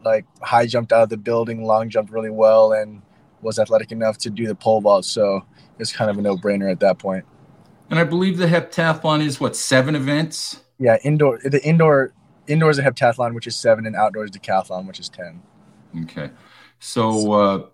like 0.05 0.25
high 0.41 0.67
jumped 0.67 0.93
out 0.93 1.03
of 1.03 1.09
the 1.09 1.17
building, 1.17 1.65
long 1.65 1.89
jumped 1.89 2.11
really 2.11 2.29
well, 2.29 2.71
and 2.71 3.01
was 3.41 3.59
athletic 3.59 3.91
enough 3.91 4.17
to 4.19 4.29
do 4.29 4.47
the 4.47 4.55
pole 4.55 4.79
vault. 4.79 5.05
So 5.05 5.45
it's 5.79 5.91
kind 5.91 6.09
of 6.09 6.17
a 6.17 6.21
no 6.21 6.37
brainer 6.37 6.71
at 6.71 6.79
that 6.79 6.99
point. 6.99 7.25
And 7.89 7.99
I 7.99 8.03
believe 8.03 8.37
the 8.37 8.47
heptathlon 8.47 9.23
is 9.23 9.39
what 9.39 9.55
seven 9.55 9.95
events. 9.95 10.61
Yeah, 10.79 10.97
indoor 11.03 11.39
the 11.43 11.63
indoor 11.63 12.13
indoors 12.47 12.77
a 12.77 12.83
heptathlon, 12.83 13.33
which 13.33 13.47
is 13.47 13.55
seven, 13.55 13.85
and 13.85 13.95
outdoors 13.95 14.31
decathlon, 14.31 14.87
which 14.87 14.99
is 14.99 15.09
ten. 15.09 15.41
Okay, 16.03 16.29
so 16.79 17.31
uh, 17.31 17.65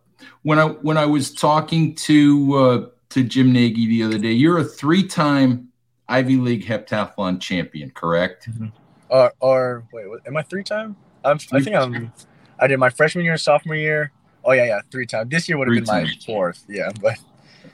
when 0.44 0.60
I 0.60 0.66
when 0.66 0.98
I 0.98 1.06
was 1.06 1.34
talking 1.34 1.96
to 1.96 2.56
uh, 2.56 2.86
to 3.10 3.24
Jim 3.24 3.52
Nagy 3.52 3.88
the 3.88 4.04
other 4.04 4.18
day, 4.18 4.32
you're 4.32 4.58
a 4.58 4.64
three 4.64 5.08
time 5.08 5.70
Ivy 6.10 6.36
League 6.36 6.66
heptathlon 6.66 7.40
champion, 7.40 7.90
correct? 7.92 8.50
Mm-hmm. 8.50 8.68
Uh, 9.10 9.30
or 9.40 9.84
wait, 9.92 10.08
what, 10.10 10.26
am 10.28 10.38
I 10.38 10.44
three 10.44 10.64
time? 10.64 10.96
I'm, 11.24 11.38
I 11.52 11.62
think 11.62 11.76
I'm. 11.76 12.12
I 12.60 12.68
did 12.68 12.78
my 12.78 12.90
freshman 12.90 13.26
year, 13.26 13.38
sophomore 13.38 13.76
year. 13.76 14.12
Oh 14.44 14.52
yeah, 14.52 14.66
yeah, 14.66 14.80
three 14.92 15.06
times. 15.06 15.30
This 15.30 15.48
year 15.48 15.58
would 15.58 15.68
have 15.68 15.76
been 15.76 15.86
my 15.86 16.08
fourth. 16.26 16.64
Yeah, 16.68 16.92
but 17.02 17.18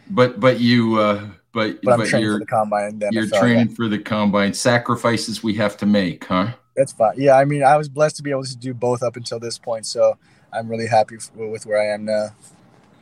but 0.09 0.39
but 0.39 0.59
you 0.59 0.99
uh, 0.99 1.27
but 1.53 1.81
but, 1.81 1.93
I'm 1.93 1.99
but 1.99 2.07
training 2.09 2.33
for 2.33 2.39
the 2.39 2.45
combine. 2.45 3.01
You're 3.11 3.27
training 3.27 3.69
yeah. 3.69 3.75
for 3.75 3.87
the 3.87 3.99
combine. 3.99 4.53
Sacrifices 4.53 5.43
we 5.43 5.53
have 5.55 5.77
to 5.77 5.85
make, 5.85 6.25
huh? 6.25 6.53
That's 6.75 6.93
fine. 6.93 7.15
Yeah, 7.17 7.37
I 7.37 7.45
mean, 7.45 7.63
I 7.63 7.75
was 7.77 7.89
blessed 7.89 8.17
to 8.17 8.23
be 8.23 8.29
able 8.29 8.43
to 8.43 8.57
do 8.57 8.73
both 8.73 9.01
up 9.01 9.15
until 9.15 9.39
this 9.39 9.57
point, 9.57 9.85
so 9.85 10.17
I'm 10.53 10.69
really 10.69 10.87
happy 10.87 11.17
with 11.35 11.65
where 11.65 11.81
I 11.81 11.93
am 11.93 12.05
now. 12.05 12.29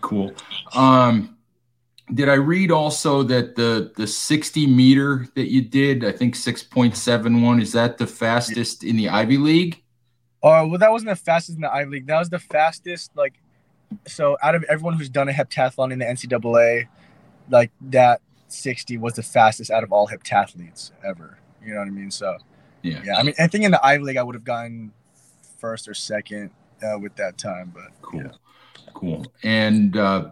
Cool. 0.01 0.33
Um, 0.73 1.37
did 2.13 2.29
I 2.29 2.35
read 2.35 2.71
also 2.71 3.23
that 3.23 3.55
the 3.55 3.91
the 3.97 4.07
60 4.07 4.67
meter 4.67 5.27
that 5.35 5.51
you 5.51 5.61
did, 5.61 6.05
I 6.05 6.11
think 6.11 6.35
6.71, 6.35 7.61
is 7.61 7.71
that 7.73 7.97
the 7.97 8.07
fastest 8.07 8.83
in 8.83 8.95
the 8.95 9.09
Ivy 9.09 9.37
League? 9.37 9.83
Oh, 10.43 10.67
well, 10.67 10.77
that 10.77 10.91
wasn't 10.91 11.09
the 11.09 11.15
fastest 11.15 11.57
in 11.57 11.61
the 11.63 11.73
Ivy 11.73 11.89
League. 11.89 12.07
That 12.07 12.19
was 12.19 12.29
the 12.29 12.39
fastest, 12.39 13.11
like 13.15 13.33
so 14.07 14.37
out 14.41 14.55
of 14.55 14.63
everyone 14.63 14.97
who's 14.97 15.09
done 15.09 15.29
a 15.29 15.31
heptathlon 15.31 15.91
in 15.91 15.99
the 15.99 16.05
NCAA, 16.05 16.87
like 17.49 17.71
that 17.81 18.21
60 18.47 18.97
was 18.97 19.13
the 19.13 19.23
fastest 19.23 19.71
out 19.71 19.83
of 19.83 19.91
all 19.91 20.07
heptathletes 20.07 20.91
ever. 21.03 21.37
You 21.63 21.73
know 21.73 21.79
what 21.79 21.87
I 21.87 21.91
mean? 21.91 22.11
So 22.11 22.37
yeah, 22.81 23.01
yeah. 23.03 23.17
I 23.17 23.23
mean, 23.23 23.35
I 23.39 23.47
think 23.47 23.63
in 23.63 23.71
the 23.71 23.85
Ivy 23.85 24.03
League 24.03 24.17
I 24.17 24.23
would 24.23 24.35
have 24.35 24.43
gotten 24.43 24.91
first 25.59 25.87
or 25.87 25.93
second 25.93 26.51
uh, 26.83 26.99
with 26.99 27.15
that 27.15 27.37
time, 27.37 27.71
but 27.73 27.91
cool, 28.01 28.21
yeah. 28.21 28.31
cool. 28.93 29.25
And 29.43 29.97
uh, 29.97 30.31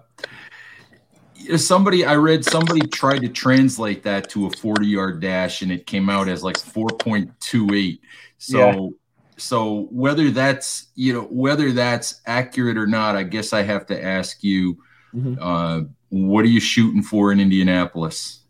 somebody 1.58 2.06
I 2.06 2.16
read 2.16 2.46
somebody 2.46 2.82
tried 2.82 3.20
to 3.20 3.30
translate 3.30 4.04
that 4.04 4.30
to 4.32 4.46
a 4.46 4.52
40 4.52 4.86
yard 4.86 5.22
dash, 5.22 5.64
and 5.64 5.72
it 5.72 5.88
came 5.88 6.10
out 6.10 6.28
as 6.28 6.44
like 6.44 6.58
4.28. 6.58 8.00
So. 8.38 8.58
Yeah 8.58 8.90
so 9.38 9.88
whether 9.92 10.32
that's 10.32 10.88
you 10.96 11.14
know 11.14 11.24
whether 11.24 11.72
that's 11.72 12.22
accurate 12.26 12.78
or 12.78 12.88
not, 12.88 13.16
I 13.16 13.24
guess 13.24 13.54
I 13.54 13.64
have 13.64 13.86
to 13.88 14.04
ask 14.04 14.44
you, 14.44 14.78
mm-hmm. 15.14 15.36
uh, 15.42 15.82
what 16.10 16.46
are 16.46 16.50
you 16.50 16.60
shooting 16.60 17.02
for 17.02 17.32
in 17.32 17.40
Indianapolis? 17.40 18.42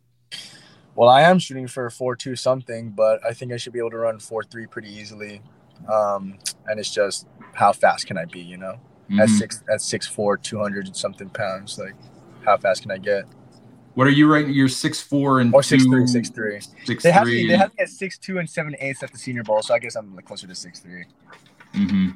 Well, 0.96 1.10
I 1.10 1.22
am 1.22 1.40
shooting 1.40 1.68
for 1.68 1.90
four 1.90 2.16
two 2.16 2.36
something, 2.36 2.92
but 2.92 3.26
I 3.26 3.34
think 3.34 3.52
I 3.52 3.58
should 3.58 3.74
be 3.74 3.80
able 3.80 3.92
to 3.92 3.98
run 3.98 4.20
four 4.20 4.44
three 4.44 4.68
pretty 4.68 4.90
easily. 4.90 5.42
Um, 5.92 6.38
and 6.68 6.80
it's 6.80 6.94
just 6.94 7.28
how 7.54 7.74
fast 7.74 8.08
can 8.08 8.18
I 8.18 8.26
be? 8.26 8.42
You 8.42 8.58
know, 8.58 8.80
mm-hmm. 9.10 9.20
at 9.20 9.30
six 9.30 9.64
at 9.72 9.82
six 9.82 10.08
four, 10.08 10.38
two 10.38 10.60
hundred 10.60 10.96
something 10.96 11.30
pounds, 11.30 11.80
like 11.80 11.96
how 12.46 12.58
fast 12.58 12.82
can 12.82 12.92
I 12.92 12.98
get? 12.98 13.26
What 13.96 14.08
are 14.08 14.12
you 14.12 14.32
right? 14.32 14.48
You're 14.48 14.70
six 14.70 15.02
four 15.02 15.40
and 15.40 15.54
or 15.54 15.62
six 15.62 15.84
two, 15.84 15.92
three, 15.92 16.08
six 16.08 16.30
three. 16.30 16.60
Six 16.86 17.04
they 17.04 17.12
have 17.12 17.28
me. 17.28 17.48
They 17.48 17.58
have 17.58 17.70
me 17.70 17.84
at 17.84 17.90
six 17.90 18.18
two 18.18 18.40
and 18.40 18.50
seven 18.50 18.76
eighths 18.80 19.04
at 19.04 19.12
the 19.12 19.18
Senior 19.18 19.44
Bowl, 19.44 19.62
so 19.62 19.74
I 19.74 19.80
guess 19.80 19.96
I'm 19.96 20.16
like 20.16 20.26
closer 20.26 20.48
to 20.48 20.56
six 20.56 20.80
three. 20.80 21.06
Mm-hmm. 21.74 22.10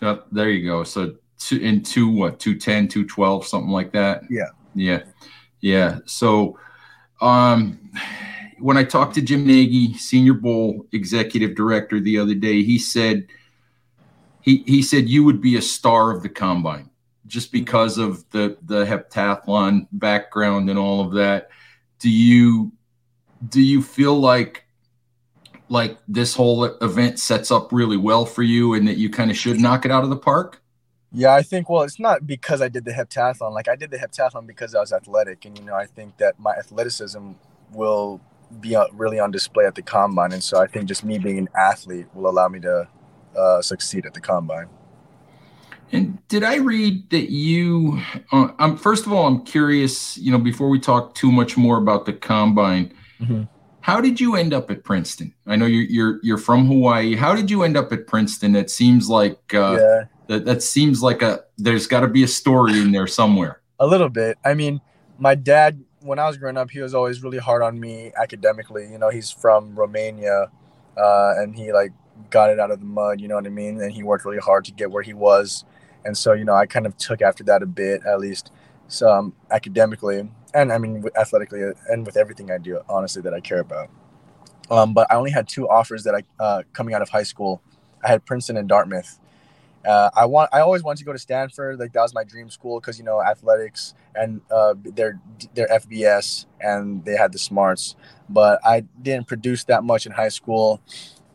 Yep, 0.00 0.26
there 0.32 0.50
you 0.50 0.68
go. 0.68 0.82
So 0.82 1.14
two 1.38 1.58
in 1.58 1.82
two 1.82 2.08
what 2.08 2.40
two 2.40 2.56
ten, 2.56 2.88
two 2.88 3.06
twelve, 3.06 3.46
something 3.46 3.70
like 3.70 3.92
that. 3.92 4.22
Yeah. 4.30 4.48
Yeah. 4.74 5.02
Yeah. 5.60 5.98
So, 6.06 6.58
um, 7.20 7.92
when 8.58 8.76
I 8.76 8.84
talked 8.84 9.14
to 9.14 9.22
Jim 9.22 9.46
Nagy, 9.46 9.94
Senior 9.94 10.34
Bowl 10.34 10.86
executive 10.92 11.54
director, 11.54 12.00
the 12.00 12.18
other 12.18 12.34
day, 12.34 12.62
he 12.62 12.78
said 12.78 13.26
he 14.40 14.64
he 14.66 14.82
said 14.82 15.08
you 15.08 15.24
would 15.24 15.40
be 15.40 15.56
a 15.56 15.62
star 15.62 16.10
of 16.10 16.22
the 16.22 16.28
combine. 16.28 16.90
Just 17.32 17.50
because 17.50 17.96
of 17.96 18.28
the 18.28 18.58
the 18.66 18.84
heptathlon 18.84 19.86
background 19.90 20.68
and 20.68 20.78
all 20.78 21.00
of 21.00 21.12
that. 21.14 21.48
Do 21.98 22.10
you 22.10 22.72
do 23.48 23.62
you 23.62 23.82
feel 23.82 24.20
like 24.20 24.66
like 25.70 25.96
this 26.06 26.34
whole 26.34 26.64
event 26.64 27.18
sets 27.18 27.50
up 27.50 27.72
really 27.72 27.96
well 27.96 28.26
for 28.26 28.42
you 28.42 28.74
and 28.74 28.86
that 28.86 28.98
you 28.98 29.08
kind 29.08 29.30
of 29.30 29.36
should 29.38 29.58
knock 29.58 29.86
it 29.86 29.90
out 29.90 30.04
of 30.04 30.10
the 30.10 30.16
park? 30.16 30.60
Yeah, 31.10 31.34
I 31.34 31.42
think 31.42 31.70
well, 31.70 31.84
it's 31.84 31.98
not 31.98 32.26
because 32.26 32.60
I 32.60 32.68
did 32.68 32.84
the 32.84 32.92
heptathlon. 32.92 33.52
Like 33.52 33.66
I 33.66 33.76
did 33.76 33.90
the 33.90 33.96
heptathlon 33.96 34.46
because 34.46 34.74
I 34.74 34.80
was 34.80 34.92
athletic, 34.92 35.46
and 35.46 35.58
you 35.58 35.64
know, 35.64 35.74
I 35.74 35.86
think 35.86 36.18
that 36.18 36.38
my 36.38 36.52
athleticism 36.52 37.32
will 37.72 38.20
be 38.60 38.76
really 38.92 39.18
on 39.18 39.30
display 39.30 39.64
at 39.64 39.74
the 39.74 39.82
combine, 39.82 40.32
and 40.32 40.44
so 40.44 40.60
I 40.60 40.66
think 40.66 40.84
just 40.84 41.02
me 41.02 41.18
being 41.18 41.38
an 41.38 41.48
athlete 41.56 42.08
will 42.12 42.28
allow 42.28 42.48
me 42.48 42.60
to 42.60 42.88
uh, 43.34 43.62
succeed 43.62 44.04
at 44.04 44.12
the 44.12 44.20
combine. 44.20 44.68
And 45.92 46.26
did 46.28 46.42
I 46.42 46.56
read 46.56 47.10
that 47.10 47.30
you? 47.30 48.00
Uh, 48.32 48.48
I'm 48.58 48.76
first 48.76 49.06
of 49.06 49.12
all, 49.12 49.26
I'm 49.26 49.44
curious. 49.44 50.16
You 50.18 50.32
know, 50.32 50.38
before 50.38 50.68
we 50.68 50.80
talk 50.80 51.14
too 51.14 51.30
much 51.30 51.56
more 51.56 51.76
about 51.76 52.06
the 52.06 52.14
combine, 52.14 52.92
mm-hmm. 53.20 53.42
how 53.80 54.00
did 54.00 54.20
you 54.20 54.34
end 54.36 54.54
up 54.54 54.70
at 54.70 54.84
Princeton? 54.84 55.34
I 55.46 55.56
know 55.56 55.66
you're 55.66 55.84
you're 55.84 56.20
you're 56.22 56.38
from 56.38 56.66
Hawaii. 56.66 57.14
How 57.14 57.34
did 57.34 57.50
you 57.50 57.62
end 57.62 57.76
up 57.76 57.92
at 57.92 58.06
Princeton? 58.06 58.56
It 58.56 58.70
seems 58.70 59.08
like 59.08 59.54
uh, 59.54 59.78
yeah 59.78 60.04
that 60.32 60.44
that 60.44 60.62
seems 60.62 61.02
like 61.02 61.22
a 61.22 61.40
there's 61.58 61.86
got 61.86 62.00
to 62.00 62.08
be 62.08 62.22
a 62.22 62.28
story 62.28 62.80
in 62.80 62.92
there 62.92 63.06
somewhere. 63.06 63.60
A 63.78 63.86
little 63.86 64.08
bit. 64.08 64.38
I 64.44 64.54
mean, 64.54 64.80
my 65.18 65.34
dad 65.34 65.82
when 66.00 66.18
I 66.18 66.26
was 66.26 66.36
growing 66.36 66.56
up, 66.56 66.70
he 66.70 66.80
was 66.80 66.94
always 66.94 67.22
really 67.22 67.38
hard 67.38 67.62
on 67.62 67.78
me 67.78 68.12
academically. 68.20 68.90
You 68.90 68.98
know, 68.98 69.10
he's 69.10 69.30
from 69.30 69.76
Romania, 69.76 70.50
uh, 70.96 71.34
and 71.36 71.54
he 71.54 71.72
like 71.72 71.92
got 72.30 72.50
it 72.50 72.58
out 72.58 72.70
of 72.70 72.80
the 72.80 72.86
mud. 72.86 73.20
You 73.20 73.28
know 73.28 73.36
what 73.36 73.46
I 73.46 73.50
mean? 73.50 73.80
And 73.80 73.92
he 73.92 74.02
worked 74.02 74.24
really 74.24 74.38
hard 74.38 74.64
to 74.64 74.72
get 74.72 74.90
where 74.90 75.02
he 75.02 75.14
was, 75.14 75.64
and 76.04 76.16
so 76.16 76.32
you 76.32 76.44
know, 76.44 76.54
I 76.54 76.66
kind 76.66 76.86
of 76.86 76.96
took 76.96 77.22
after 77.22 77.44
that 77.44 77.62
a 77.62 77.66
bit, 77.66 78.04
at 78.06 78.20
least 78.20 78.50
some 78.88 79.34
academically, 79.50 80.28
and 80.54 80.72
I 80.72 80.78
mean 80.78 81.04
athletically, 81.16 81.62
and 81.88 82.04
with 82.06 82.16
everything 82.16 82.50
I 82.50 82.58
do, 82.58 82.80
honestly, 82.88 83.22
that 83.22 83.34
I 83.34 83.40
care 83.40 83.60
about. 83.60 83.90
Um, 84.70 84.94
but 84.94 85.06
I 85.10 85.16
only 85.16 85.30
had 85.30 85.48
two 85.48 85.68
offers 85.68 86.04
that 86.04 86.14
I 86.14 86.22
uh, 86.42 86.62
coming 86.72 86.94
out 86.94 87.02
of 87.02 87.08
high 87.08 87.22
school. 87.24 87.62
I 88.04 88.08
had 88.08 88.24
Princeton 88.24 88.56
and 88.56 88.68
Dartmouth, 88.68 89.18
uh, 89.84 90.10
I 90.14 90.26
want 90.26 90.50
I 90.52 90.60
always 90.60 90.82
wanted 90.82 90.98
to 90.98 91.04
go 91.04 91.12
to 91.12 91.18
Stanford. 91.18 91.78
Like 91.78 91.92
that 91.92 92.02
was 92.02 92.14
my 92.14 92.24
dream 92.24 92.50
school 92.50 92.80
because 92.80 92.98
you 92.98 93.04
know 93.04 93.20
athletics 93.20 93.94
and 94.14 94.40
uh, 94.50 94.74
their 94.76 95.20
their 95.54 95.68
FBS 95.68 96.46
and 96.60 97.04
they 97.04 97.16
had 97.16 97.32
the 97.32 97.38
smarts. 97.38 97.96
But 98.28 98.60
I 98.64 98.80
didn't 98.80 99.26
produce 99.26 99.64
that 99.64 99.82
much 99.82 100.06
in 100.06 100.12
high 100.12 100.28
school, 100.28 100.80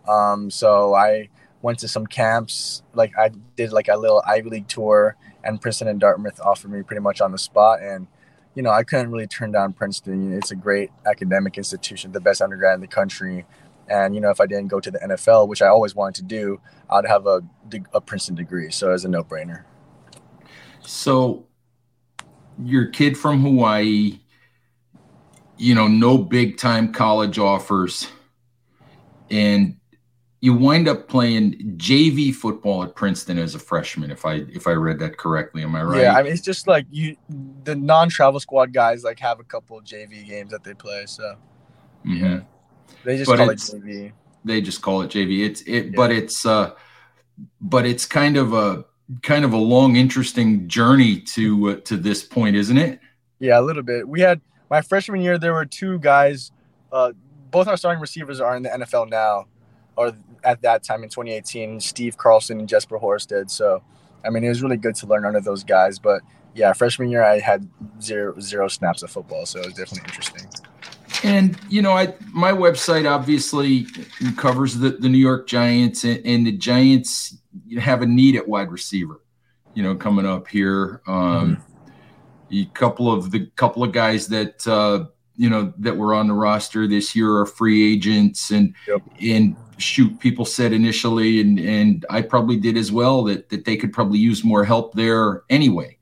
um, 0.08 0.50
so 0.50 0.94
I 0.94 1.30
went 1.62 1.80
to 1.80 1.88
some 1.88 2.06
camps. 2.06 2.84
Like 2.94 3.18
I 3.18 3.32
did 3.56 3.72
like 3.72 3.88
a 3.88 3.98
little 3.98 4.22
Ivy 4.26 4.50
League 4.50 4.68
tour, 4.68 5.16
and 5.44 5.62
Princeton 5.62 5.88
and 5.88 6.00
Dartmouth 6.00 6.40
offered 6.42 6.72
me 6.72 6.84
pretty 6.84 7.02
much 7.02 7.22
on 7.22 7.32
the 7.32 7.38
spot. 7.38 7.82
And 7.82 8.08
you 8.56 8.64
know 8.64 8.72
I 8.72 8.84
couldn't 8.84 9.12
really 9.12 9.28
turn 9.28 9.52
down 9.52 9.74
Princeton. 9.74 10.34
It's 10.34 10.52
a 10.52 10.56
great 10.56 10.92
academic 11.06 11.58
institution, 11.58 12.12
the 12.12 12.22
best 12.22 12.42
undergrad 12.42 12.76
in 12.76 12.82
the 12.82 12.88
country. 12.88 13.46
And 13.90 14.14
you 14.16 14.22
know, 14.22 14.30
if 14.30 14.42
I 14.42 14.46
didn't 14.46 14.68
go 14.68 14.80
to 14.80 14.92
the 14.92 15.00
NFL, 15.00 15.48
which 15.48 15.62
I 15.62 15.68
always 15.68 15.96
wanted 15.96 16.16
to 16.16 16.24
do, 16.24 16.60
I'd 16.90 17.06
have 17.06 17.26
a 17.26 17.42
a 17.94 18.02
Princeton 18.02 18.36
degree. 18.36 18.72
So 18.72 18.94
it's 18.94 19.06
a 19.06 19.10
no 19.10 19.24
brainer. 19.24 19.64
So, 20.82 21.46
your 22.64 22.86
kid 22.86 23.18
from 23.18 23.42
Hawaii, 23.42 24.20
you 25.58 25.76
know, 25.76 25.88
no 25.88 26.18
big 26.18 26.58
time 26.58 26.94
college 26.94 27.40
offers, 27.40 28.08
and 29.30 29.77
you 30.40 30.54
wind 30.54 30.88
up 30.88 31.08
playing 31.08 31.78
JV 31.78 32.34
football 32.34 32.84
at 32.84 32.96
Princeton 32.96 33.40
as 33.40 33.56
a 33.56 33.60
freshman. 33.60 34.12
If 34.12 34.26
I 34.26 34.46
if 34.50 34.68
I 34.68 34.72
read 34.72 35.00
that 35.00 35.18
correctly, 35.18 35.64
am 35.64 35.76
I 35.76 35.84
right? 35.84 36.02
Yeah, 36.02 36.16
I 36.16 36.24
mean 36.24 36.32
it's 36.32 36.42
just 36.42 36.68
like 36.68 36.86
you, 36.92 37.16
the 37.64 37.76
non 37.76 38.10
travel 38.10 38.40
squad 38.40 38.74
guys 38.74 39.04
like 39.04 39.20
have 39.20 39.40
a 39.40 39.44
couple 39.44 39.80
JV 39.82 40.28
games 40.28 40.52
that 40.52 40.64
they 40.64 40.74
play. 40.74 41.06
So, 41.08 41.36
mm-hmm. 42.06 42.24
yeah. 42.24 42.40
They 43.04 43.18
just 43.18 43.30
but 43.30 43.38
call 43.38 43.50
it 43.50 43.58
JV. 43.58 44.12
They 44.46 44.62
just 44.62 44.82
call 44.82 45.02
it 45.02 45.10
JV. 45.10 45.46
It's 45.46 45.62
it, 45.62 45.86
yeah. 45.86 45.92
but 45.96 46.12
it's 46.12 46.46
uh, 46.46 46.74
but 47.62 47.86
it's 47.86 48.06
kind 48.06 48.38
of 48.38 48.54
a 48.54 48.86
kind 49.22 49.46
of 49.46 49.54
a 49.54 49.58
long, 49.58 49.96
interesting 49.96 50.68
journey 50.68 51.20
to 51.22 51.70
uh, 51.70 51.76
to 51.86 51.98
this 51.98 52.24
point, 52.24 52.56
isn't 52.56 52.78
it? 52.78 53.00
Yeah, 53.40 53.60
a 53.60 53.62
little 53.62 53.84
bit. 53.84 54.08
We 54.08 54.22
had 54.22 54.42
my 54.70 54.82
freshman 54.82 55.22
year. 55.22 55.38
There 55.38 55.54
were 55.54 55.66
two 55.66 56.00
guys. 56.00 56.52
Uh, 56.92 57.14
both 57.52 57.68
our 57.68 57.78
starting 57.78 58.02
receivers 58.02 58.40
are 58.40 58.56
in 58.56 58.64
the 58.64 58.70
NFL 58.70 59.10
now, 59.10 59.46
or 59.96 60.14
at 60.44 60.62
that 60.62 60.84
time 60.84 61.04
in 61.04 61.10
2018, 61.10 61.80
Steve 61.80 62.18
Carlson 62.18 62.60
and 62.60 62.70
Jesper 62.70 62.98
Horsted. 62.98 63.50
So, 63.50 63.82
I 64.26 64.30
mean, 64.30 64.44
it 64.44 64.50
was 64.50 64.62
really 64.62 64.78
good 64.78 64.96
to 64.96 65.08
learn 65.08 65.26
under 65.26 65.42
those 65.42 65.64
guys. 65.64 66.00
But 66.00 66.22
yeah, 66.58 66.74
freshman 66.74 67.10
year 67.10 67.24
I 67.24 67.40
had 67.40 67.70
zero 68.02 68.38
zero 68.40 68.68
snaps 68.68 69.04
of 69.04 69.12
football, 69.12 69.46
so 69.46 69.60
it 69.60 69.66
was 69.68 69.76
definitely 69.76 70.10
interesting. 70.10 70.48
And 71.24 71.58
you 71.70 71.82
know, 71.82 71.92
I 71.92 72.16
my 72.34 72.52
website 72.52 73.10
obviously 73.10 73.86
covers 74.38 74.76
the, 74.78 74.90
the 74.90 75.08
New 75.08 75.20
York 75.20 75.48
Giants, 75.48 76.04
and, 76.04 76.26
and 76.26 76.48
the 76.48 76.52
Giants 76.52 77.38
have 77.80 78.02
a 78.02 78.06
need 78.06 78.36
at 78.36 78.48
wide 78.48 78.72
receiver. 78.72 79.22
You 79.76 79.84
know, 79.84 79.96
coming 79.96 80.26
up 80.26 80.48
here, 80.48 81.02
um, 81.06 81.58
mm-hmm. 81.58 82.56
a 82.56 82.66
couple 82.74 83.12
of 83.12 83.30
the 83.32 83.46
couple 83.56 83.84
of 83.84 83.92
guys 83.92 84.28
that 84.28 84.68
uh, 84.68 85.06
you 85.36 85.50
know 85.50 85.74
that 85.78 85.96
were 85.96 86.16
on 86.16 86.28
the 86.28 86.34
roster 86.34 86.88
this 86.88 87.16
year 87.16 87.38
are 87.38 87.46
free 87.46 87.94
agents, 87.94 88.50
and 88.50 88.74
yep. 88.88 89.02
and 89.22 89.56
shoot, 89.78 90.20
people 90.20 90.46
said 90.46 90.74
initially, 90.74 91.42
and 91.42 91.60
and 91.60 92.06
I 92.10 92.22
probably 92.22 92.58
did 92.58 92.78
as 92.78 92.92
well 92.92 93.24
that 93.26 93.50
that 93.50 93.66
they 93.66 93.78
could 93.78 93.94
probably 93.94 94.20
use 94.20 94.44
more 94.44 94.64
help 94.64 94.94
there 94.94 95.44
anyway. 95.50 95.98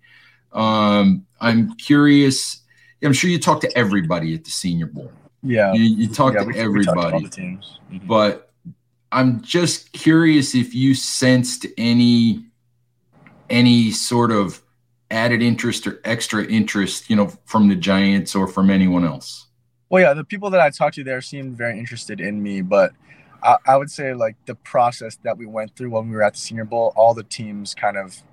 Um, 0.54 1.26
I'm 1.42 1.76
curious 1.76 2.62
I'm 3.06 3.14
sure 3.14 3.30
you 3.30 3.40
talk 3.40 3.62
to 3.62 3.78
everybody 3.78 4.34
at 4.34 4.44
the 4.44 4.52
Senior 4.52 4.88
Bowl. 4.88 5.12
Yeah, 5.44 5.74
you, 5.74 5.84
you 5.84 6.08
talk 6.10 6.34
yeah, 6.34 6.42
to 6.42 6.48
we, 6.48 6.58
everybody. 6.58 7.24
We 7.24 7.30
to 7.30 7.42
mm-hmm. 7.42 8.08
But 8.08 8.52
I'm 9.12 9.42
just 9.42 9.92
curious 9.92 10.56
if 10.56 10.74
you 10.74 10.96
sensed 10.96 11.66
any 11.78 12.46
any 13.50 13.92
sort 13.92 14.32
of 14.32 14.62
added 15.12 15.44
interest 15.44 15.86
or 15.86 16.02
extra 16.04 16.44
interest, 16.46 17.10
you 17.10 17.16
know, 17.16 17.32
from 17.46 17.68
the 17.68 17.76
Giants 17.76 18.36
or 18.36 18.48
from 18.48 18.72
anyone 18.72 19.06
else. 19.06 19.48
Well, 19.90 20.02
yeah, 20.02 20.14
the 20.14 20.24
people 20.24 20.50
that 20.50 20.60
I 20.60 20.72
talked 20.72 20.96
to 20.96 21.04
there 21.04 21.22
seemed 21.22 21.56
very 21.56 21.78
interested 21.78 22.20
in 22.20 22.42
me, 22.42 22.62
but 22.62 22.92
I, 23.46 23.58
I 23.68 23.78
would 23.78 23.92
say 23.92 24.14
like 24.14 24.36
the 24.46 24.56
process 24.56 25.18
that 25.24 25.38
we 25.38 25.46
went 25.46 25.76
through 25.76 25.92
when 25.92 26.10
we 26.10 26.16
were 26.16 26.24
at 26.24 26.34
the 26.34 26.40
Senior 26.40 26.66
Bowl, 26.66 26.92
all 26.96 27.14
the 27.14 27.24
teams 27.24 27.76
kind 27.76 27.98
of 27.98 28.24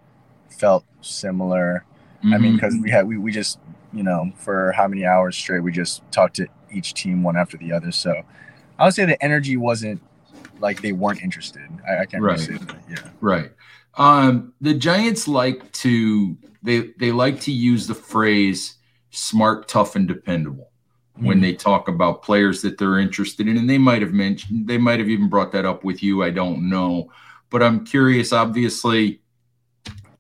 felt 0.49 0.85
similar. 1.03 1.85
Mm-hmm. 2.19 2.35
I 2.35 2.39
mean, 2.39 2.55
because 2.55 2.75
mm-hmm. 2.75 2.83
we 2.85 2.91
had 2.91 3.07
we, 3.07 3.19
we 3.19 3.33
just 3.33 3.59
you 3.93 4.03
know, 4.03 4.33
for 4.37 4.73
how 4.73 4.89
many 4.89 5.05
hours 5.05 5.37
straight. 5.37 5.61
We 5.61 5.71
just 5.71 6.03
talked 6.11 6.37
to 6.37 6.47
each 6.73 6.95
team 6.95 7.23
one 7.23 7.37
after 7.37 7.57
the 7.57 7.73
other. 7.73 7.93
So 7.93 8.23
I 8.79 8.87
would 8.87 8.95
say 8.95 9.05
the 9.05 9.23
energy 9.23 9.57
wasn't 9.57 10.01
like 10.61 10.81
they 10.81 10.93
weren't 10.93 11.23
interested. 11.23 11.69
I, 11.87 11.99
I 11.99 12.07
can't 12.07 12.23
right. 12.23 12.39
really 12.39 12.59
say 12.59 12.65
that. 12.65 12.77
Yeah. 12.89 13.11
Right. 13.21 13.51
Um, 13.97 14.55
the 14.61 14.73
Giants 14.73 15.29
like 15.29 15.71
to 15.73 16.37
they 16.63 16.93
they 16.99 17.13
like 17.13 17.41
to 17.41 17.53
use 17.53 17.87
the 17.87 17.95
phrase 17.95 18.77
smart, 19.11 19.69
tough, 19.69 19.95
and 19.95 20.09
dependable 20.09 20.72
mm-hmm. 21.17 21.27
when 21.27 21.41
they 21.41 21.55
talk 21.55 21.89
about 21.89 22.23
players 22.23 22.63
that 22.63 22.79
they're 22.79 22.99
interested 22.99 23.49
in. 23.49 23.57
And 23.57 23.69
they 23.69 23.79
might 23.79 24.03
have 24.03 24.13
mentioned 24.13 24.67
they 24.67 24.79
might 24.79 24.99
have 24.99 25.09
even 25.09 25.29
brought 25.29 25.53
that 25.53 25.65
up 25.65 25.85
with 25.85 26.03
you. 26.03 26.23
I 26.23 26.31
don't 26.31 26.69
know. 26.69 27.11
But 27.51 27.63
I'm 27.63 27.85
curious, 27.85 28.33
obviously, 28.33 29.21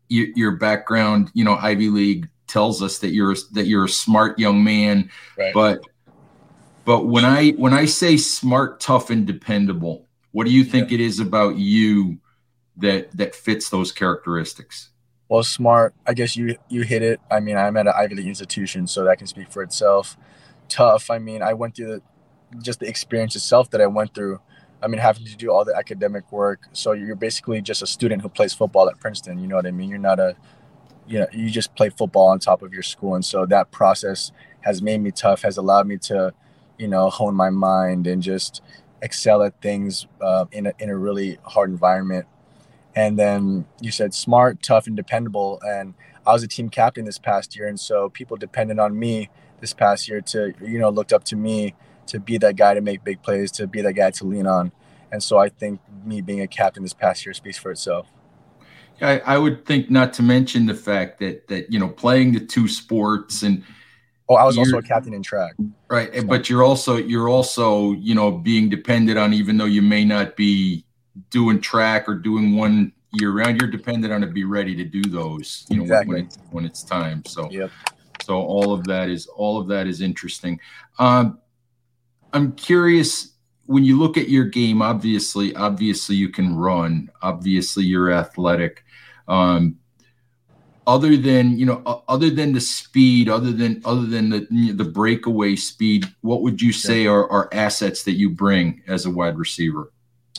your 0.09 0.53
background, 0.53 1.31
you 1.33 1.45
know, 1.45 1.57
Ivy 1.57 1.89
League 1.89 2.29
tells 2.47 2.83
us 2.83 2.99
that 2.99 3.13
you're 3.13 3.35
that 3.53 3.67
you're 3.67 3.87
a 3.87 3.89
smart 3.89 4.39
young 4.39 4.63
man. 4.63 5.11
Right. 5.39 5.55
But 5.55 5.83
but 6.85 7.07
when 7.07 7.25
I 7.25 7.51
when 7.53 7.73
I 7.73 7.87
say 7.87 8.17
smart, 8.17 8.81
tough, 8.81 9.11
and 9.11 9.27
dependable, 9.27 10.07
what 10.33 10.45
do 10.45 10.53
you 10.53 10.65
think 10.65 10.91
yeah. 10.91 10.97
it 10.97 11.01
is 11.01 11.21
about 11.21 11.57
you 11.57 12.19
that 12.77 13.17
that 13.17 13.35
fits 13.35 13.71
those 13.71 13.93
characteristics? 13.93 14.91
Well, 15.29 15.43
smart. 15.43 15.95
I 16.07 16.13
guess 16.13 16.37
you 16.37 16.57
you 16.69 16.83
hit 16.83 17.03
it. 17.03 17.21
I 17.31 17.41
mean, 17.41 17.57
I'm 17.57 17.77
at 17.77 17.87
an 17.87 17.95
Ivy 17.97 18.17
League 18.17 18.27
institution, 18.27 18.87
so 18.87 19.05
that 19.05 19.19
can 19.19 19.27
speak 19.27 19.51
for 19.51 19.63
itself. 19.63 20.17
Tough. 20.73 21.11
I 21.11 21.19
mean, 21.19 21.43
I 21.43 21.53
went 21.53 21.77
through 21.77 21.87
the 21.87 22.03
just 22.63 22.81
the 22.81 22.89
experience 22.89 23.37
itself 23.37 23.71
that 23.71 23.81
I 23.83 23.87
went 23.87 24.15
through. 24.15 24.41
I 24.83 24.87
mean, 24.87 25.01
having 25.01 25.27
to 25.27 25.37
do 25.37 25.51
all 25.51 25.65
the 25.67 25.77
academic 25.77 26.33
work. 26.33 26.67
So 26.73 26.93
you're 26.93 27.15
basically 27.15 27.61
just 27.61 27.83
a 27.83 27.87
student 27.87 28.23
who 28.23 28.31
plays 28.31 28.55
football 28.55 28.89
at 28.89 28.99
Princeton. 28.99 29.39
You 29.39 29.49
know 29.49 29.57
what 29.57 29.67
I 29.67 29.71
mean? 29.71 29.91
You're 29.91 29.99
not 29.99 30.19
a 30.19 30.35
you 31.07 31.19
know 31.19 31.27
you 31.33 31.51
just 31.51 31.75
play 31.75 31.91
football 31.91 32.29
on 32.29 32.39
top 32.39 32.63
of 32.63 32.73
your 32.73 32.83
school 32.83 33.15
and 33.15 33.25
so 33.25 33.45
that 33.47 33.71
process 33.71 34.33
has 34.61 34.81
made 34.81 34.99
me 35.03 35.11
tough 35.11 35.43
has 35.43 35.57
allowed 35.57 35.87
me 35.87 35.97
to 35.99 36.33
you 36.79 36.89
know 36.89 37.11
hone 37.11 37.35
my 37.35 37.51
mind 37.51 38.07
and 38.07 38.23
just 38.23 38.63
excel 39.03 39.43
at 39.43 39.61
things 39.61 40.07
uh, 40.21 40.47
in, 40.53 40.67
a, 40.67 40.73
in 40.79 40.89
a 40.89 40.97
really 40.97 41.39
hard 41.45 41.71
environment 41.71 42.27
and 42.95 43.19
then 43.19 43.67
you 43.81 43.91
said 43.91 44.15
smart 44.15 44.63
tough 44.63 44.87
and 44.87 44.97
dependable 44.97 45.61
and 45.67 45.95
i 46.27 46.33
was 46.33 46.43
a 46.43 46.49
team 46.49 46.69
captain 46.69 47.05
this 47.05 47.19
past 47.19 47.57
year 47.57 47.67
and 47.67 47.81
so 47.81 48.09
people 48.11 48.37
depended 48.37 48.79
on 48.79 48.99
me 48.99 49.29
this 49.63 49.73
past 49.73 50.07
year 50.09 50.21
to 50.21 50.53
you 50.61 50.79
know 50.79 50.91
looked 50.91 51.15
up 51.15 51.25
to 51.25 51.37
me 51.37 51.75
to 52.07 52.21
be 52.21 52.37
that 52.37 52.57
guy 52.57 52.75
to 52.75 52.83
make 52.83 53.03
big 53.03 53.23
plays 53.23 53.51
to 53.51 53.67
be 53.67 53.81
that 53.81 53.95
guy 53.95 54.11
to 54.11 54.25
lean 54.25 54.47
on 54.47 54.71
and 55.11 55.23
so 55.23 55.39
i 55.39 55.49
think 55.49 55.81
me 56.05 56.21
being 56.21 56.43
a 56.43 56.47
captain 56.47 56.83
this 56.83 56.93
past 56.93 57.25
year 57.25 57.33
speaks 57.33 57.57
for 57.57 57.71
itself 57.71 58.07
I, 59.01 59.19
I 59.21 59.39
would 59.39 59.65
think 59.65 59.91
not 59.91 60.13
to 60.15 60.23
mention 60.23 60.67
the 60.67 60.75
fact 60.75 61.19
that 61.21 61.49
that 61.49 61.73
you 61.73 61.79
know 61.79 61.89
playing 61.89 62.33
the 62.33 62.41
two 62.41 62.69
sports 62.69 63.43
and 63.43 63.65
oh, 64.29 64.37
I 64.37 64.45
was 64.45 64.57
also 64.57 64.79
a 64.79 64.83
captain 64.83 65.13
in 65.13 65.23
track. 65.23 65.55
Right, 65.89 66.15
so. 66.15 66.25
but 66.25 66.49
you're 66.49 66.63
also 66.63 66.97
you're 66.97 67.29
also 67.29 67.93
you 67.95 68.15
know 68.15 68.31
being 68.31 68.69
dependent 68.69 69.19
on 69.19 69.33
even 69.33 69.57
though 69.57 69.65
you 69.65 69.83
may 69.83 70.05
not 70.05 70.37
be 70.37 70.85
doing 71.31 71.61
track 71.61 72.09
or 72.09 72.15
doing 72.15 72.57
one 72.57 72.93
year 73.13 73.33
round, 73.33 73.61
you're 73.61 73.71
dependent 73.71 74.13
on 74.13 74.21
to 74.23 74.27
be 74.27 74.45
ready 74.45 74.75
to 74.77 74.85
do 74.85 75.03
those. 75.03 75.67
You 75.69 75.79
know 75.79 75.83
exactly. 75.83 76.15
when, 76.15 76.25
it's, 76.25 76.39
when 76.51 76.65
it's 76.65 76.83
time. 76.83 77.25
So 77.27 77.51
yep. 77.51 77.71
So 78.23 78.37
all 78.37 78.73
of 78.73 78.85
that 78.85 79.09
is 79.09 79.27
all 79.27 79.59
of 79.61 79.69
that 79.69 79.87
is 79.87 80.01
interesting. 80.01 80.61
Um, 80.99 81.39
I'm 82.33 82.53
curious 82.53 83.33
when 83.67 83.85
you 83.85 83.99
look 83.99 84.17
at 84.17 84.29
your 84.29 84.45
game, 84.45 84.83
obviously, 84.83 85.55
obviously 85.55 86.17
you 86.17 86.29
can 86.29 86.57
run. 86.57 87.11
Obviously, 87.23 87.85
you're 87.85 88.13
athletic. 88.13 88.85
Um, 89.29 89.79
other 90.87 91.17
than 91.17 91.57
you 91.59 91.65
know, 91.67 92.03
other 92.09 92.29
than 92.29 92.53
the 92.53 92.61
speed, 92.61 93.29
other 93.29 93.53
than 93.53 93.81
other 93.85 94.07
than 94.07 94.31
the 94.31 94.73
the 94.73 94.85
breakaway 94.85 95.55
speed, 95.57 96.07
what 96.23 96.43
would 96.43 96.61
you 96.61 96.73
say 96.73 97.07
are, 97.07 97.29
are 97.31 97.49
assets 97.53 98.03
that 98.05 98.13
you 98.13 98.31
bring 98.31 98.83
as 98.89 99.07
a 99.07 99.11
wide 99.11 99.39
receiver? 99.39 99.93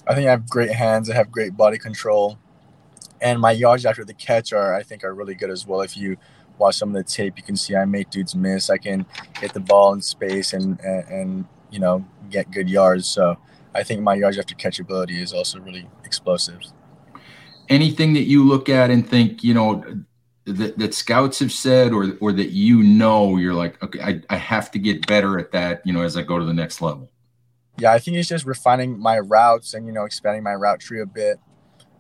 I 0.06 0.16
think 0.16 0.28
I 0.28 0.32
have 0.32 0.50
great 0.50 0.72
hands. 0.72 1.10
I 1.10 1.16
have 1.16 1.32
great 1.32 1.56
body 1.56 1.78
control, 1.78 2.38
and 3.22 3.40
my 3.40 3.52
yards 3.52 3.86
after 3.86 4.04
the 4.04 4.14
catch 4.14 4.52
are 4.52 4.76
I 4.76 4.84
think 4.84 5.06
are 5.06 5.14
really 5.14 5.36
good 5.36 5.50
as 5.50 5.66
well. 5.66 5.80
If 5.80 5.96
you 5.96 6.18
watch 6.58 6.76
some 6.78 6.90
of 6.90 6.96
the 6.96 7.04
tape, 7.04 7.38
you 7.38 7.44
can 7.44 7.56
see 7.56 7.76
I 7.76 7.86
make 7.86 8.10
dudes 8.10 8.36
miss. 8.36 8.70
I 8.70 8.78
can 8.78 9.06
hit 9.40 9.54
the 9.54 9.60
ball 9.60 9.94
in 9.94 10.02
space 10.02 10.54
and 10.54 10.80
and, 10.82 11.08
and 11.08 11.46
you 11.72 11.80
know 11.80 12.06
get 12.30 12.52
good 12.52 12.70
yards. 12.70 13.08
So 13.08 13.38
I 13.76 13.84
think 13.84 14.02
my 14.02 14.16
yards 14.16 14.38
after 14.38 14.56
catch 14.56 14.80
ability 14.80 15.22
is 15.22 15.34
also 15.34 15.60
really 15.60 15.88
explosive. 16.04 16.60
Anything 17.70 18.14
that 18.14 18.24
you 18.24 18.44
look 18.44 18.70
at 18.70 18.92
and 18.92 19.08
think, 19.08 19.44
you 19.44 19.54
know, 19.54 19.84
that, 20.46 20.78
that 20.78 20.94
scouts 20.94 21.40
have 21.40 21.52
said 21.52 21.94
or 21.94 22.18
or 22.20 22.34
that 22.34 22.50
you 22.50 22.84
know 22.84 23.38
you're 23.38 23.54
like, 23.54 23.82
okay, 23.82 24.02
I, 24.02 24.22
I 24.30 24.38
have 24.38 24.70
to 24.72 24.80
get 24.80 25.08
better 25.08 25.40
at 25.40 25.52
that, 25.54 25.82
you 25.86 25.94
know, 25.94 26.02
as 26.02 26.18
I 26.18 26.24
go 26.24 26.38
to 26.38 26.46
the 26.46 26.54
next 26.54 26.82
level. 26.82 27.10
Yeah, 27.78 27.92
I 27.92 28.00
think 28.00 28.18
it's 28.18 28.30
just 28.30 28.46
refining 28.46 29.00
my 29.00 29.20
routes 29.20 29.74
and 29.74 29.88
you 29.88 29.94
know 29.94 30.04
expanding 30.04 30.44
my 30.44 30.54
route 30.54 30.80
tree 30.80 31.02
a 31.02 31.06
bit. 31.06 31.40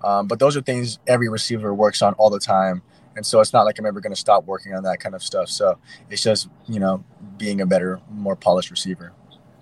Um, 0.03 0.27
but 0.27 0.37
those 0.39 0.57
are 0.57 0.61
things 0.61 0.99
every 1.07 1.29
receiver 1.29 1.73
works 1.73 2.01
on 2.01 2.13
all 2.15 2.29
the 2.29 2.39
time. 2.39 2.83
And 3.15 3.25
so 3.25 3.39
it's 3.39 3.53
not 3.53 3.63
like 3.65 3.77
I'm 3.79 3.85
ever 3.85 3.99
going 3.99 4.13
to 4.13 4.19
stop 4.19 4.45
working 4.45 4.73
on 4.73 4.83
that 4.83 4.99
kind 4.99 5.13
of 5.15 5.21
stuff. 5.21 5.49
So 5.49 5.77
it's 6.09 6.23
just, 6.23 6.49
you 6.67 6.79
know, 6.79 7.03
being 7.37 7.61
a 7.61 7.65
better, 7.65 8.01
more 8.09 8.35
polished 8.35 8.71
receiver. 8.71 9.13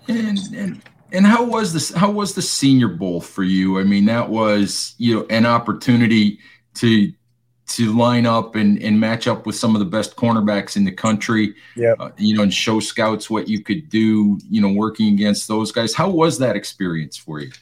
And, 0.08 0.38
and 0.54 0.82
and 1.12 1.26
how 1.26 1.44
was 1.44 1.72
this? 1.72 1.92
How 1.92 2.10
was 2.10 2.34
the 2.34 2.42
Senior 2.42 2.88
Bowl 2.88 3.20
for 3.20 3.44
you? 3.44 3.78
I 3.78 3.84
mean, 3.84 4.06
that 4.06 4.30
was 4.30 4.94
you 4.98 5.14
know 5.14 5.26
an 5.30 5.46
opportunity 5.46 6.38
to 6.76 7.12
to 7.68 7.96
line 7.96 8.26
up 8.26 8.54
and, 8.56 8.82
and 8.82 8.98
match 8.98 9.26
up 9.28 9.46
with 9.46 9.54
some 9.54 9.74
of 9.74 9.78
the 9.78 9.86
best 9.86 10.16
cornerbacks 10.16 10.76
in 10.76 10.84
the 10.84 10.92
country. 10.92 11.54
Yeah, 11.76 11.94
uh, 11.98 12.10
you 12.16 12.34
know, 12.34 12.42
and 12.42 12.52
show 12.52 12.80
scouts 12.80 13.30
what 13.30 13.48
you 13.48 13.62
could 13.62 13.88
do. 13.88 14.38
You 14.48 14.60
know, 14.60 14.72
working 14.72 15.12
against 15.12 15.48
those 15.48 15.70
guys. 15.70 15.94
How 15.94 16.08
was 16.08 16.38
that 16.38 16.56
experience 16.56 17.16
for 17.16 17.40
you? 17.40 17.52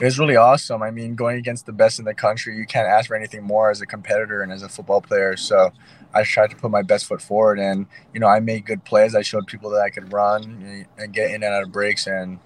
It 0.00 0.04
was 0.04 0.18
really 0.18 0.36
awesome. 0.36 0.80
I 0.80 0.92
mean, 0.92 1.16
going 1.16 1.38
against 1.38 1.66
the 1.66 1.72
best 1.72 1.98
in 1.98 2.04
the 2.04 2.14
country, 2.14 2.56
you 2.56 2.66
can't 2.66 2.86
ask 2.86 3.08
for 3.08 3.16
anything 3.16 3.42
more 3.42 3.68
as 3.68 3.80
a 3.80 3.86
competitor 3.86 4.42
and 4.42 4.52
as 4.52 4.62
a 4.62 4.68
football 4.68 5.00
player. 5.00 5.36
So 5.36 5.72
I 6.14 6.22
tried 6.22 6.50
to 6.50 6.56
put 6.56 6.70
my 6.70 6.82
best 6.82 7.06
foot 7.06 7.20
forward, 7.20 7.58
and 7.58 7.86
you 8.14 8.20
know, 8.20 8.28
I 8.28 8.38
made 8.38 8.64
good 8.64 8.84
plays. 8.84 9.16
I 9.16 9.22
showed 9.22 9.48
people 9.48 9.70
that 9.70 9.80
I 9.80 9.90
could 9.90 10.12
run 10.12 10.86
and 10.96 11.12
get 11.12 11.30
in 11.30 11.42
and 11.42 11.52
out 11.52 11.64
of 11.64 11.72
breaks, 11.72 12.06
and 12.06 12.38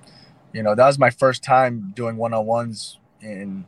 you 0.55 0.62
know, 0.62 0.75
that 0.75 0.87
was 0.87 0.99
my 0.99 1.11
first 1.11 1.43
time 1.45 1.93
doing 1.95 2.17
one 2.17 2.33
on 2.33 2.47
ones 2.47 2.99
in 3.21 3.67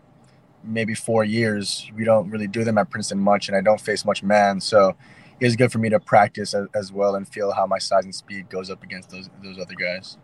maybe 0.65 0.95
four 0.95 1.23
years. 1.23 1.91
We 1.95 2.05
don't 2.05 2.31
really 2.31 2.49
do 2.49 2.65
them 2.65 2.79
at 2.79 2.89
Princeton 2.89 3.21
much, 3.21 3.49
and 3.49 3.57
I 3.57 3.61
don't 3.61 3.81
face 3.81 4.05
much 4.07 4.23
man, 4.23 4.61
so 4.61 4.97
it 5.41 5.45
was 5.45 5.57
good 5.57 5.71
for 5.71 5.79
me 5.79 5.91
to 5.91 6.01
practice 6.01 6.55
as, 6.75 6.93
well 6.93 7.17
and 7.17 7.29
feel 7.29 7.53
how 7.53 7.67
my 7.67 7.79
size 7.79 8.05
and 8.05 8.15
speed 8.15 8.49
goes 8.49 8.71
up 8.71 8.83
against 8.83 9.11
those 9.11 9.29
those 9.43 9.59
other 9.59 9.75
guys. 9.75 10.17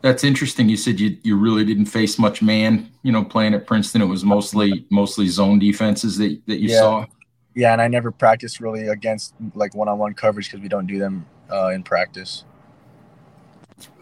That's 0.00 0.22
interesting. 0.22 0.68
You 0.68 0.76
said 0.76 1.00
you, 1.00 1.16
you 1.22 1.36
really 1.36 1.64
didn't 1.64 1.86
face 1.86 2.18
much 2.18 2.40
man, 2.40 2.88
you 3.02 3.10
know, 3.10 3.24
playing 3.24 3.54
at 3.54 3.66
Princeton. 3.66 4.00
It 4.00 4.06
was 4.06 4.24
mostly 4.24 4.86
mostly 4.90 5.26
zone 5.26 5.58
defenses 5.58 6.16
that, 6.18 6.40
that 6.46 6.58
you 6.58 6.70
yeah. 6.70 6.78
saw. 6.78 7.06
Yeah, 7.54 7.72
and 7.72 7.82
I 7.82 7.88
never 7.88 8.12
practiced 8.12 8.60
really 8.60 8.86
against 8.86 9.34
like 9.54 9.74
one 9.74 9.88
on 9.88 9.98
one 9.98 10.14
coverage 10.14 10.46
because 10.46 10.60
we 10.60 10.68
don't 10.68 10.86
do 10.86 11.00
them 11.00 11.26
uh, 11.50 11.68
in 11.68 11.82
practice. 11.82 12.44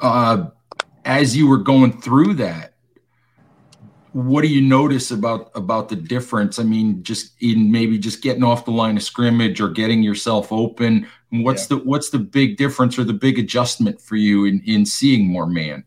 Uh, 0.01 0.49
as 1.07 1.35
you 1.37 1.49
were 1.49 1.59
going 1.59 1.99
through 2.01 2.35
that, 2.35 2.75
what 4.13 4.43
do 4.43 4.49
you 4.49 4.61
notice 4.61 5.11
about 5.11 5.51
about 5.55 5.89
the 5.89 5.97
difference? 5.97 6.59
I 6.59 6.65
mean, 6.65 7.03
just 7.03 7.35
in 7.41 7.71
maybe 7.71 7.99
just 7.99 8.23
getting 8.23 8.43
off 8.43 8.65
the 8.65 8.71
line 8.71 8.97
of 8.97 9.03
scrimmage 9.03 9.61
or 9.61 9.69
getting 9.69 10.03
yourself 10.03 10.53
open. 10.53 11.07
What's 11.31 11.71
yeah. 11.71 11.79
the 11.79 11.85
what's 11.85 12.11
the 12.11 12.19
big 12.19 12.57
difference 12.57 12.99
or 12.99 13.05
the 13.05 13.13
big 13.13 13.39
adjustment 13.39 14.01
for 14.01 14.17
you 14.17 14.45
in 14.45 14.63
in 14.65 14.87
seeing 14.87 15.27
more 15.27 15.47
man? 15.47 15.85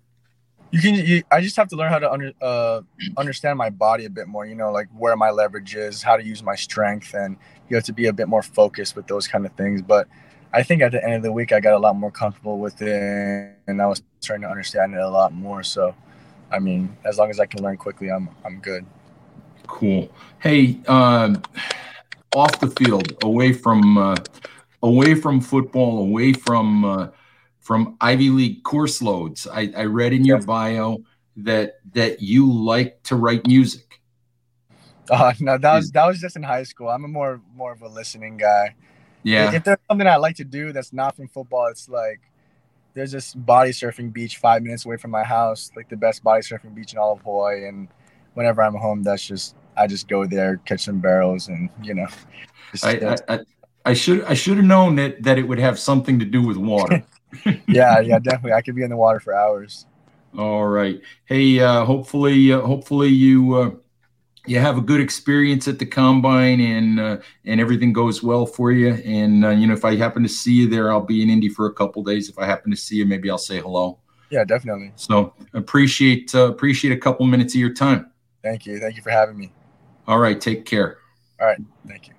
you 0.72 0.82
can 0.82 0.96
you, 0.96 1.24
i 1.32 1.42
just 1.42 1.56
have 1.56 1.68
to 1.68 1.76
learn 1.76 1.92
how 1.92 2.00
to 2.00 2.12
under, 2.12 2.32
uh, 2.42 2.82
understand 3.18 3.58
my 3.58 3.70
body 3.70 4.06
a 4.06 4.10
bit 4.10 4.28
more 4.28 4.46
you 4.46 4.56
know 4.56 4.72
like 4.72 4.88
where 4.96 5.16
my 5.16 5.30
leverage 5.30 5.76
is 5.76 6.04
how 6.04 6.16
to 6.16 6.24
use 6.24 6.44
my 6.44 6.56
strength 6.56 7.14
and 7.14 7.38
you 7.70 7.76
have 7.76 7.84
to 7.84 7.94
be 7.94 8.08
a 8.08 8.14
bit 8.14 8.28
more 8.28 8.44
focused 8.44 8.96
with 8.96 9.08
those 9.08 9.28
kind 9.28 9.46
of 9.46 9.52
things 9.54 9.82
but 9.82 10.08
i 10.54 10.62
think 10.62 10.82
at 10.82 10.92
the 10.92 11.04
end 11.04 11.16
of 11.16 11.24
the 11.24 11.32
week 11.32 11.52
i 11.52 11.60
got 11.60 11.74
a 11.74 11.78
lot 11.78 11.96
more 11.96 12.12
comfortable 12.12 12.60
with 12.60 12.82
it 12.82 13.56
and 13.68 13.82
i 13.82 13.86
was 13.86 14.02
trying 14.22 14.42
to 14.42 14.48
understand 14.48 14.94
it 14.94 15.00
a 15.00 15.10
lot 15.10 15.34
more 15.34 15.64
so 15.64 15.96
i 16.52 16.60
mean 16.60 16.96
as 17.04 17.18
long 17.18 17.30
as 17.30 17.40
i 17.40 17.46
can 17.46 17.64
learn 17.64 17.78
quickly 17.78 18.10
i'm 18.10 18.30
i'm 18.46 18.60
good 18.60 18.86
cool 19.68 20.12
hey 20.40 20.80
um, 20.88 21.42
off 22.36 22.60
the 22.60 22.68
field 22.68 23.14
away 23.24 23.54
from 23.54 23.98
uh, 23.98 24.16
away 24.84 25.16
from 25.16 25.42
football 25.42 26.00
away 26.00 26.34
from 26.34 26.86
uh, 26.86 27.08
from 27.60 27.98
Ivy 28.02 28.30
League 28.30 28.64
course 28.64 29.02
loads. 29.02 29.48
I, 29.48 29.72
I 29.76 29.84
read 29.84 30.14
in 30.14 30.26
your 30.26 30.42
bio 30.42 31.04
that 31.38 31.80
that 31.94 32.22
you 32.22 32.52
like 32.52 33.02
to 33.04 33.16
write 33.16 33.46
music. 33.48 34.00
Uh, 35.10 35.34
no, 35.40 35.58
that 35.58 35.76
was 35.76 35.92
that 35.92 36.06
was 36.06 36.20
just 36.20 36.36
in 36.36 36.44
high 36.44 36.64
school. 36.64 36.90
I'm 36.90 37.04
a 37.06 37.08
more 37.08 37.42
more 37.56 37.72
of 37.72 37.82
a 37.82 37.88
listening 37.88 38.38
guy. 38.38 38.76
Yeah. 39.24 39.54
If 39.54 39.66
there's 39.66 39.78
something 39.90 40.08
I 40.08 40.16
like 40.16 40.38
to 40.38 40.46
do 40.46 40.72
that's 40.72 40.94
not 40.94 41.16
from 41.16 41.28
football, 41.28 41.68
it's 41.68 41.90
like 41.90 42.22
there's 42.94 43.12
this 43.12 43.34
body 43.34 43.72
surfing 43.72 44.12
beach 44.14 44.38
five 44.38 44.64
minutes 44.64 44.86
away 44.86 44.98
from 44.98 45.12
my 45.12 45.24
house, 45.24 45.72
like 45.76 45.90
the 45.90 45.98
best 45.98 46.24
body 46.24 46.42
surfing 46.42 46.74
beach 46.74 46.94
in 46.94 47.00
all 47.00 47.14
of 47.14 47.20
Hawaii. 47.22 47.68
And 47.68 47.90
whenever 48.34 48.64
I'm 48.64 48.76
home, 48.76 49.04
that's 49.04 49.26
just 49.26 49.56
I 49.76 49.88
just 49.88 50.08
go 50.08 50.26
there, 50.26 50.58
catch 50.66 50.82
some 50.82 51.00
barrels, 51.00 51.48
and 51.48 51.70
you 51.84 51.94
know. 51.94 52.08
I, 52.84 53.16
I, 53.28 53.40
I 53.86 53.94
should 53.94 54.24
I 54.26 54.34
should 54.34 54.58
have 54.58 54.66
known 54.66 54.96
that 54.96 55.24
that 55.24 55.38
it 55.38 55.44
would 55.44 55.60
have 55.60 55.80
something 55.80 56.20
to 56.20 56.26
do 56.26 56.46
with 56.46 56.58
water. 56.58 57.04
yeah, 57.68 58.00
yeah, 58.00 58.20
definitely. 58.20 58.54
I 58.54 58.62
could 58.62 58.76
be 58.76 58.84
in 58.84 58.90
the 58.90 58.98
water 58.98 59.20
for 59.20 59.34
hours. 59.34 59.86
All 60.38 60.68
right. 60.68 61.02
Hey, 61.26 61.60
uh, 61.60 61.86
hopefully, 61.86 62.52
uh, 62.52 62.62
hopefully 62.62 63.10
you 63.10 63.54
uh, 63.56 63.72
you 64.46 64.60
have 64.60 64.78
a 64.78 64.82
good 64.82 65.02
experience 65.02 65.68
at 65.68 65.80
the 65.80 65.86
combine 65.86 66.60
and 66.62 67.00
uh, 67.00 67.18
and 67.46 67.60
everything 67.60 67.94
goes 67.94 68.22
well 68.22 68.46
for 68.46 68.72
you. 68.72 68.94
And 68.94 69.46
uh, 69.46 69.50
you 69.50 69.68
know, 69.68 69.74
if 69.74 69.86
I 69.86 69.96
happen 69.96 70.24
to 70.24 70.30
see 70.30 70.54
you 70.54 70.70
there, 70.70 70.92
I'll 70.92 71.02
be 71.02 71.24
in 71.24 71.30
Indy 71.30 71.50
for 71.50 71.68
a 71.68 71.74
couple 71.74 72.04
days. 72.04 72.30
If 72.30 72.38
I 72.38 72.46
happen 72.46 72.72
to 72.72 72.78
see 72.78 72.98
you, 72.98 73.06
maybe 73.06 73.30
I'll 73.30 73.38
say 73.38 73.60
hello. 73.60 74.00
Yeah, 74.30 74.44
definitely. 74.44 74.94
So 74.96 75.34
appreciate 75.54 76.34
uh, 76.36 76.52
appreciate 76.52 76.92
a 76.94 76.98
couple 76.98 77.26
minutes 77.26 77.56
of 77.56 77.60
your 77.60 77.74
time. 77.74 78.12
Thank 78.44 78.66
you. 78.66 78.80
Thank 78.80 78.96
you 78.96 79.02
for 79.02 79.10
having 79.10 79.38
me. 79.38 79.52
All 80.08 80.20
right. 80.20 80.40
Take 80.40 80.66
care. 80.66 80.98
All 81.40 81.48
right. 81.48 81.60
Thank 81.88 82.08
you. 82.08 82.19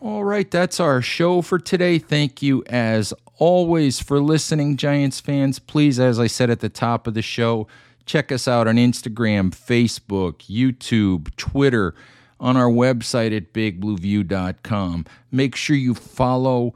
All 0.00 0.24
right, 0.24 0.50
that's 0.50 0.78
our 0.78 1.00
show 1.00 1.40
for 1.40 1.58
today. 1.58 1.98
Thank 1.98 2.42
you 2.42 2.62
as 2.66 3.14
always 3.36 3.98
for 3.98 4.20
listening, 4.20 4.76
Giants 4.76 5.20
fans. 5.20 5.58
Please, 5.58 5.98
as 5.98 6.18
I 6.20 6.26
said 6.26 6.50
at 6.50 6.60
the 6.60 6.68
top 6.68 7.06
of 7.06 7.14
the 7.14 7.22
show, 7.22 7.66
check 8.04 8.30
us 8.30 8.46
out 8.46 8.68
on 8.68 8.76
Instagram, 8.76 9.52
Facebook, 9.52 10.34
YouTube, 10.50 11.34
Twitter, 11.36 11.94
on 12.38 12.58
our 12.58 12.68
website 12.68 13.34
at 13.34 13.54
bigblueview.com. 13.54 15.06
Make 15.32 15.56
sure 15.56 15.76
you 15.76 15.94
follow 15.94 16.74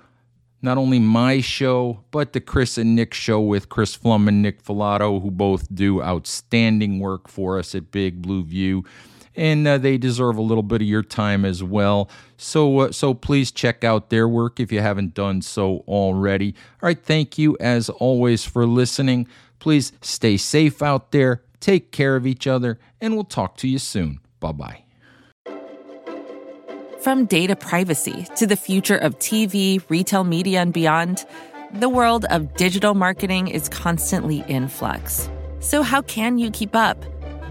not 0.62 0.78
only 0.78 0.98
my 0.98 1.42
show, 1.42 2.02
but 2.10 2.32
the 2.32 2.40
Chris 2.40 2.78
and 2.78 2.96
Nick 2.96 3.12
show 3.12 3.38
with 3.40 3.68
Chris 3.68 3.98
Pflum 3.98 4.28
and 4.28 4.40
Nick 4.40 4.62
Falato, 4.62 5.20
who 5.20 5.30
both 5.30 5.72
do 5.74 6.02
outstanding 6.02 7.00
work 7.00 7.28
for 7.28 7.58
us 7.58 7.74
at 7.74 7.90
Big 7.90 8.22
Blue 8.22 8.42
View 8.42 8.82
and 9.36 9.66
uh, 9.66 9.78
they 9.78 9.98
deserve 9.98 10.36
a 10.36 10.42
little 10.42 10.62
bit 10.62 10.82
of 10.82 10.88
your 10.88 11.02
time 11.02 11.44
as 11.44 11.62
well. 11.62 12.10
So, 12.36 12.78
uh, 12.80 12.92
so 12.92 13.14
please 13.14 13.50
check 13.50 13.84
out 13.84 14.10
their 14.10 14.28
work 14.28 14.60
if 14.60 14.72
you 14.72 14.80
haven't 14.80 15.14
done 15.14 15.42
so 15.42 15.84
already. 15.86 16.54
All 16.82 16.88
right, 16.88 17.02
thank 17.02 17.38
you 17.38 17.56
as 17.60 17.88
always 17.88 18.44
for 18.44 18.66
listening. 18.66 19.26
Please 19.58 19.92
stay 20.00 20.36
safe 20.36 20.82
out 20.82 21.12
there, 21.12 21.42
take 21.60 21.92
care 21.92 22.16
of 22.16 22.26
each 22.26 22.46
other, 22.46 22.78
and 23.00 23.14
we'll 23.14 23.24
talk 23.24 23.56
to 23.58 23.68
you 23.68 23.78
soon. 23.78 24.20
Bye 24.40 24.52
bye. 24.52 24.82
From 27.00 27.24
data 27.24 27.56
privacy 27.56 28.26
to 28.36 28.46
the 28.46 28.56
future 28.56 28.96
of 28.96 29.18
TV, 29.18 29.82
retail 29.88 30.22
media, 30.22 30.60
and 30.60 30.72
beyond, 30.72 31.24
the 31.72 31.88
world 31.88 32.26
of 32.26 32.54
digital 32.56 32.94
marketing 32.94 33.48
is 33.48 33.70
constantly 33.70 34.44
in 34.48 34.68
flux. 34.68 35.30
So, 35.60 35.82
how 35.82 36.02
can 36.02 36.36
you 36.36 36.50
keep 36.50 36.76
up? 36.76 37.02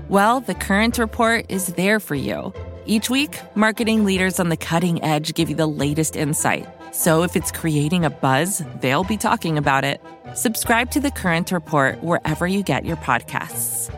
Well, 0.10 0.40
the 0.40 0.56
Current 0.56 0.98
Report 0.98 1.46
is 1.50 1.68
there 1.68 2.00
for 2.00 2.16
you 2.16 2.52
Each 2.88 3.12
week, 3.12 3.40
marketing 3.54 4.06
leaders 4.06 4.40
on 4.40 4.50
the 4.50 4.58
cutting 4.58 5.04
edge 5.04 5.36
give 5.36 5.52
you 5.52 5.56
the 5.56 5.68
latest 5.68 6.16
insight. 6.16 6.68
So 6.92 7.22
if 7.22 7.36
it's 7.36 7.52
creating 7.52 8.04
a 8.04 8.10
buzz, 8.10 8.64
they'll 8.82 9.04
be 9.04 9.18
talking 9.18 9.60
about 9.60 9.84
it. 9.84 10.02
Subscribe 10.34 10.90
to 10.92 11.00
The 11.00 11.12
Current 11.12 11.52
Report 11.52 12.04
wherever 12.04 12.48
you 12.48 12.64
get 12.64 12.86
your 12.86 12.98
podcasts. 12.98 13.94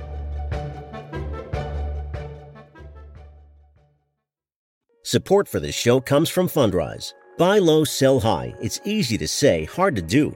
Support 5.04 5.48
for 5.48 5.62
this 5.62 5.76
show 5.76 6.02
comes 6.02 6.30
from 6.30 6.50
Fundrise. 6.50 7.14
Buy 7.38 7.60
low, 7.60 7.86
sell 7.86 8.20
high. 8.20 8.54
It's 8.62 8.82
easy 8.84 9.18
to 9.18 9.28
say, 9.30 9.64
hard 9.64 9.96
to 9.96 10.02
do. 10.02 10.36